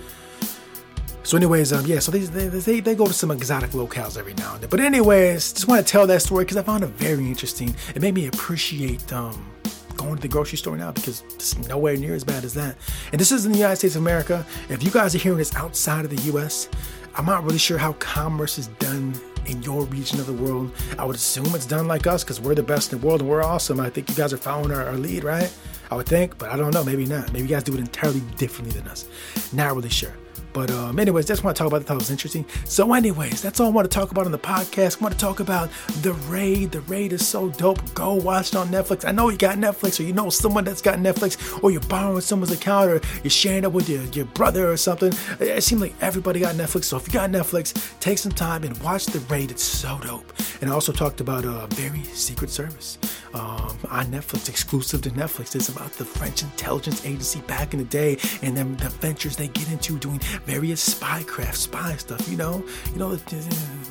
so, 1.25 1.37
anyways, 1.37 1.73
um, 1.73 1.85
yeah, 1.87 1.97
so 1.97 2.11
they, 2.11 2.19
they, 2.19 2.79
they 2.79 2.93
go 2.93 3.07
to 3.07 3.13
some 3.13 3.31
exotic 3.31 3.71
locales 3.71 4.15
every 4.15 4.35
now 4.35 4.53
and 4.53 4.61
then. 4.61 4.69
But, 4.69 4.79
anyways, 4.79 5.53
just 5.53 5.67
want 5.67 5.85
to 5.85 5.91
tell 5.91 6.05
that 6.05 6.21
story 6.21 6.45
because 6.45 6.57
I 6.57 6.61
found 6.61 6.83
it 6.83 6.87
very 6.89 7.25
interesting. 7.25 7.75
It 7.95 8.01
made 8.03 8.13
me 8.13 8.27
appreciate 8.27 9.11
um, 9.11 9.51
going 9.95 10.15
to 10.15 10.21
the 10.21 10.27
grocery 10.27 10.59
store 10.59 10.77
now 10.77 10.91
because 10.91 11.23
it's 11.33 11.57
nowhere 11.67 11.97
near 11.97 12.13
as 12.13 12.23
bad 12.23 12.43
as 12.43 12.53
that. 12.53 12.77
And 13.11 13.19
this 13.19 13.31
is 13.31 13.45
in 13.45 13.51
the 13.53 13.57
United 13.57 13.77
States 13.77 13.95
of 13.95 14.03
America. 14.03 14.45
If 14.69 14.83
you 14.83 14.91
guys 14.91 15.15
are 15.15 15.17
hearing 15.17 15.39
this 15.39 15.55
outside 15.55 16.05
of 16.05 16.15
the 16.15 16.21
US, 16.33 16.69
I'm 17.15 17.25
not 17.25 17.43
really 17.43 17.57
sure 17.57 17.77
how 17.79 17.93
commerce 17.93 18.59
is 18.59 18.67
done 18.79 19.19
in 19.47 19.63
your 19.63 19.85
region 19.85 20.19
of 20.19 20.27
the 20.27 20.33
world. 20.33 20.71
I 20.99 21.05
would 21.05 21.15
assume 21.15 21.47
it's 21.55 21.65
done 21.65 21.87
like 21.87 22.07
us 22.07 22.23
because 22.23 22.39
we're 22.39 22.55
the 22.55 22.63
best 22.63 22.93
in 22.93 22.99
the 22.99 23.07
world 23.07 23.21
and 23.21 23.29
we're 23.29 23.43
awesome. 23.43 23.79
I 23.79 23.89
think 23.89 24.09
you 24.09 24.15
guys 24.15 24.31
are 24.31 24.37
following 24.37 24.71
our, 24.71 24.85
our 24.85 24.97
lead, 24.97 25.23
right? 25.23 25.51
I 25.89 25.95
would 25.95 26.07
think, 26.07 26.37
but 26.37 26.49
I 26.49 26.57
don't 26.57 26.73
know. 26.73 26.83
Maybe 26.83 27.05
not. 27.05 27.31
Maybe 27.31 27.47
you 27.47 27.55
guys 27.55 27.63
do 27.63 27.73
it 27.73 27.79
entirely 27.79 28.21
differently 28.37 28.79
than 28.79 28.87
us. 28.89 29.07
Not 29.53 29.75
really 29.75 29.89
sure. 29.89 30.13
But 30.55 30.71
um, 30.71 30.99
anyways, 30.99 31.25
that's 31.25 31.43
what 31.43 31.49
I 31.49 31.53
talk 31.53 31.67
about. 31.67 31.81
I 31.81 31.83
thought 31.83 31.95
it 31.95 31.97
was 31.97 32.11
interesting. 32.11 32.45
So, 32.63 32.93
anyways, 32.93 33.41
that's 33.41 33.59
all 33.59 33.67
I 33.67 33.71
want 33.71 33.91
to 33.91 33.93
talk 33.93 34.11
about 34.11 34.25
on 34.25 34.31
the 34.31 34.39
podcast. 34.39 34.97
I 34.97 35.03
want 35.03 35.13
to 35.13 35.19
talk 35.19 35.41
about 35.41 35.69
the 36.01 36.13
raid. 36.29 36.71
The 36.71 36.79
raid 36.81 37.11
is 37.11 37.27
so 37.27 37.49
dope. 37.49 37.93
Go 37.93 38.13
watch 38.13 38.51
it 38.51 38.55
on 38.55 38.69
Netflix. 38.69 39.03
I 39.05 39.11
know 39.11 39.27
you 39.27 39.37
got 39.37 39.57
Netflix, 39.57 39.99
or 39.99 40.03
you 40.03 40.13
know 40.13 40.29
someone 40.29 40.63
that's 40.63 40.81
got 40.81 40.97
Netflix, 40.99 41.61
or 41.61 41.71
you're 41.71 41.81
borrowing 41.81 42.21
someone's 42.21 42.53
account, 42.53 42.89
or 42.89 43.01
you're 43.21 43.31
sharing 43.31 43.65
it 43.65 43.73
with 43.73 43.89
your, 43.89 44.03
your 44.03 44.27
brother 44.27 44.71
or 44.71 44.77
something. 44.77 45.11
It 45.41 45.61
seems 45.61 45.81
like 45.81 45.93
everybody 45.99 46.39
got 46.39 46.55
Netflix. 46.55 46.85
So 46.85 46.95
if 46.95 47.05
you 47.05 47.11
got 47.11 47.29
Netflix, 47.31 47.99
take 47.99 48.17
some 48.17 48.31
time 48.31 48.63
and 48.63 48.81
watch 48.81 49.07
the 49.07 49.19
raid. 49.31 49.51
It's 49.51 49.61
so 49.61 49.99
dope. 50.01 50.31
And 50.61 50.69
I 50.69 50.73
also 50.73 50.93
talked 50.93 51.19
about 51.19 51.43
a 51.43 51.67
very 51.75 52.03
secret 52.03 52.49
service 52.49 52.97
um, 53.35 53.77
on 53.89 54.05
Netflix, 54.07 54.47
exclusive 54.49 55.01
to 55.01 55.09
Netflix. 55.11 55.55
It's 55.55 55.69
about 55.69 55.91
the 55.93 56.05
French 56.05 56.41
intelligence 56.41 57.05
agency 57.05 57.41
back 57.41 57.73
in 57.73 57.79
the 57.79 57.85
day 57.85 58.17
and 58.41 58.55
then 58.55 58.77
the 58.77 58.89
ventures 58.89 59.35
they 59.35 59.49
get 59.49 59.69
into 59.71 59.99
doing 59.99 60.19
various 60.45 60.95
spycraft, 60.95 61.55
spy 61.55 61.95
stuff. 61.97 62.27
You 62.29 62.37
know, 62.37 62.63
you 62.93 62.99
know, 62.99 63.13
the, 63.13 63.35
the, 63.35 63.41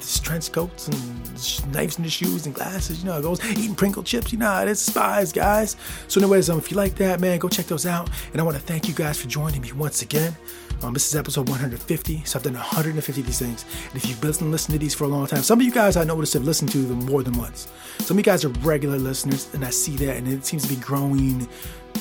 the 0.01 0.21
trench 0.23 0.51
coats 0.51 0.89
and 0.89 1.73
knives 1.73 1.99
in 1.99 2.05
the 2.05 2.11
shoes 2.11 2.47
and 2.47 2.55
glasses. 2.55 3.01
You 3.01 3.11
know, 3.11 3.21
goes 3.21 3.45
eating 3.45 3.75
Pringle 3.75 4.03
chips. 4.03 4.33
You 4.33 4.39
know, 4.39 4.67
it's 4.67 4.81
spies, 4.81 5.33
guys. 5.33 5.77
So, 6.09 6.21
anyways, 6.21 6.49
um, 6.49 6.59
if 6.59 6.71
you 6.71 6.77
like 6.77 6.95
that, 6.97 7.21
man, 7.21 7.39
go 7.39 7.49
check 7.49 7.67
those 7.67 7.87
out. 7.87 8.09
And 8.33 8.41
I 8.41 8.45
want 8.45 8.57
to 8.57 8.63
thank 8.63 8.89
you 8.89 8.95
guys 8.95 9.21
for 9.21 9.29
joining 9.29 9.61
me 9.61 9.73
once 9.73 10.03
again. 10.03 10.35
Um, 10.83 10.93
this 10.93 11.09
is 11.09 11.17
episode 11.17 11.49
150, 11.49 12.25
so 12.25 12.39
I've 12.39 12.43
done 12.43 12.55
150 12.55 13.21
of 13.21 13.27
these 13.27 13.39
things. 13.39 13.65
And 13.87 13.97
if 13.97 14.07
you've 14.07 14.21
been 14.21 14.51
listening 14.51 14.79
to 14.79 14.85
these 14.85 14.95
for 14.95 15.05
a 15.05 15.09
long 15.09 15.27
time, 15.27 15.43
some 15.43 15.59
of 15.59 15.65
you 15.65 15.73
guys 15.73 15.97
I 15.97 16.05
noticed 16.05 16.35
have 16.35 16.45
listened 16.45 16.73
to 16.73 16.79
them 16.79 17.07
more 17.07 17.23
than 17.23 17.39
once. 17.39 17.69
Some 18.01 18.17
of 18.17 18.19
you 18.19 18.25
guys 18.25 18.45
are 18.45 18.51
regular 18.61 18.99
listeners, 18.99 19.34
and 19.55 19.65
I 19.65 19.71
see 19.71 19.97
that, 19.97 20.17
and 20.17 20.29
it 20.29 20.45
seems 20.45 20.63
to 20.63 20.69
be 20.69 20.81
growing 20.81 21.49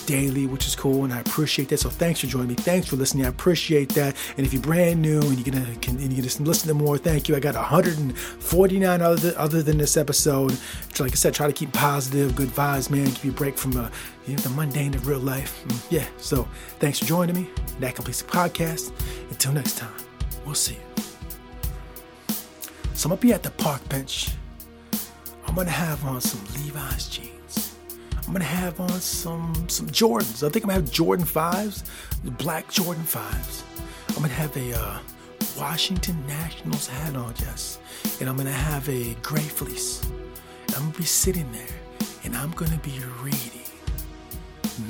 daily, 0.05 0.47
which 0.47 0.67
is 0.67 0.75
cool, 0.75 1.03
and 1.03 1.13
I 1.13 1.19
appreciate 1.19 1.69
that. 1.69 1.77
So 1.77 1.89
thanks 1.89 2.19
for 2.19 2.27
joining 2.27 2.49
me. 2.49 2.55
Thanks 2.55 2.87
for 2.87 2.95
listening. 2.95 3.25
I 3.25 3.29
appreciate 3.29 3.89
that. 3.89 4.15
And 4.37 4.45
if 4.45 4.53
you're 4.53 4.61
brand 4.61 5.01
new 5.01 5.21
and 5.21 5.37
you're 5.37 5.53
gonna 5.53 5.65
and 5.65 6.01
you're 6.01 6.25
gonna 6.25 6.47
listen 6.47 6.67
to 6.67 6.73
more, 6.73 6.97
thank 6.97 7.29
you. 7.29 7.35
I 7.35 7.39
got 7.39 7.55
149 7.55 9.01
other 9.01 9.33
other 9.37 9.63
than 9.63 9.77
this 9.77 9.97
episode. 9.97 10.51
So 10.93 11.03
like 11.03 11.13
I 11.13 11.15
said, 11.15 11.33
try 11.33 11.47
to 11.47 11.53
keep 11.53 11.71
positive, 11.73 12.35
good 12.35 12.49
vibes, 12.49 12.89
man. 12.89 13.05
Give 13.05 13.25
you 13.25 13.31
a 13.31 13.35
break 13.35 13.57
from 13.57 13.77
uh, 13.77 13.89
you 14.27 14.35
know, 14.35 14.41
the 14.41 14.49
mundane 14.49 14.93
of 14.93 15.07
real 15.07 15.19
life. 15.19 15.63
Mm, 15.67 15.91
yeah. 15.91 16.05
So 16.17 16.47
thanks 16.79 16.99
for 16.99 17.05
joining 17.05 17.35
me. 17.35 17.49
That 17.79 17.95
completes 17.95 18.21
the 18.21 18.29
podcast. 18.31 18.91
Until 19.29 19.53
next 19.53 19.77
time, 19.77 19.93
we'll 20.45 20.55
see 20.55 20.75
you. 20.75 21.03
So 22.93 23.07
I'm 23.07 23.11
gonna 23.11 23.21
be 23.21 23.33
at 23.33 23.43
the 23.43 23.51
park 23.51 23.87
bench. 23.89 24.29
I'm 25.53 25.57
gonna 25.57 25.69
have 25.69 26.03
on 26.05 26.19
some 26.19 26.43
Levi's 26.63 27.07
jeans. 27.07 27.75
I'm 28.25 28.33
gonna 28.33 28.43
have 28.43 28.79
on 28.79 28.99
some 28.99 29.53
some 29.69 29.85
Jordans. 29.85 30.41
I 30.43 30.49
think 30.49 30.65
I'm 30.65 30.69
gonna 30.69 30.81
have 30.81 30.91
Jordan 30.91 31.27
fives, 31.27 31.83
black 32.23 32.71
Jordan 32.71 33.03
fives. 33.03 33.63
I'm 34.09 34.23
gonna 34.23 34.29
have 34.29 34.57
a 34.57 34.73
uh, 34.73 34.97
Washington 35.55 36.17
Nationals 36.25 36.87
hat 36.87 37.15
on, 37.15 37.35
yes, 37.39 37.77
and 38.19 38.27
I'm 38.27 38.35
gonna 38.35 38.51
have 38.51 38.89
a 38.89 39.13
gray 39.21 39.43
fleece. 39.43 40.03
I'm 40.69 40.85
gonna 40.85 40.97
be 40.97 41.03
sitting 41.03 41.51
there, 41.51 42.07
and 42.23 42.35
I'm 42.35 42.49
gonna 42.53 42.81
be 42.81 42.99
reading 43.21 43.69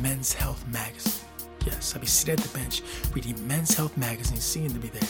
Men's 0.02 0.32
Health 0.32 0.66
magazine. 0.70 1.28
Yes, 1.66 1.94
I'll 1.94 2.00
be 2.00 2.08
sitting 2.08 2.36
at 2.36 2.40
the 2.40 2.58
bench 2.58 2.84
reading 3.14 3.36
Men's 3.46 3.76
Health 3.76 3.98
magazine, 3.98 4.40
seeing 4.40 4.70
to 4.70 4.80
be 4.80 4.88
there. 4.88 5.10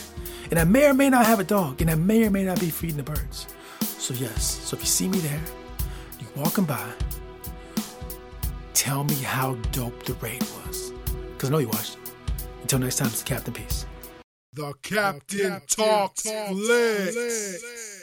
And 0.50 0.58
I 0.58 0.64
may 0.64 0.86
or 0.86 0.94
may 0.94 1.10
not 1.10 1.26
have 1.26 1.38
a 1.38 1.44
dog, 1.44 1.80
and 1.80 1.92
I 1.92 1.94
may 1.94 2.24
or 2.24 2.30
may 2.30 2.42
not 2.42 2.58
be 2.58 2.70
feeding 2.70 2.96
the 2.96 3.04
birds. 3.04 3.46
So 4.04 4.12
yes, 4.12 4.60
so 4.62 4.76
if 4.76 4.82
you 4.82 4.86
see 4.86 5.08
me 5.08 5.16
there, 5.16 5.40
you 6.20 6.26
walking 6.36 6.66
by, 6.66 6.90
tell 8.74 9.02
me 9.02 9.14
how 9.14 9.54
dope 9.72 10.04
the 10.04 10.12
raid 10.20 10.42
was. 10.42 10.92
Because 11.32 11.48
I 11.48 11.52
know 11.52 11.58
you 11.58 11.68
watched. 11.68 11.96
Until 12.60 12.80
next 12.80 12.96
time, 12.96 13.06
it's 13.06 13.22
the 13.22 13.26
Captain 13.26 13.54
Peace. 13.54 13.86
The 14.52 14.74
Captain, 14.82 15.38
the 15.38 15.48
Captain 15.48 15.84
Talks, 15.84 16.22
Talks. 16.22 17.93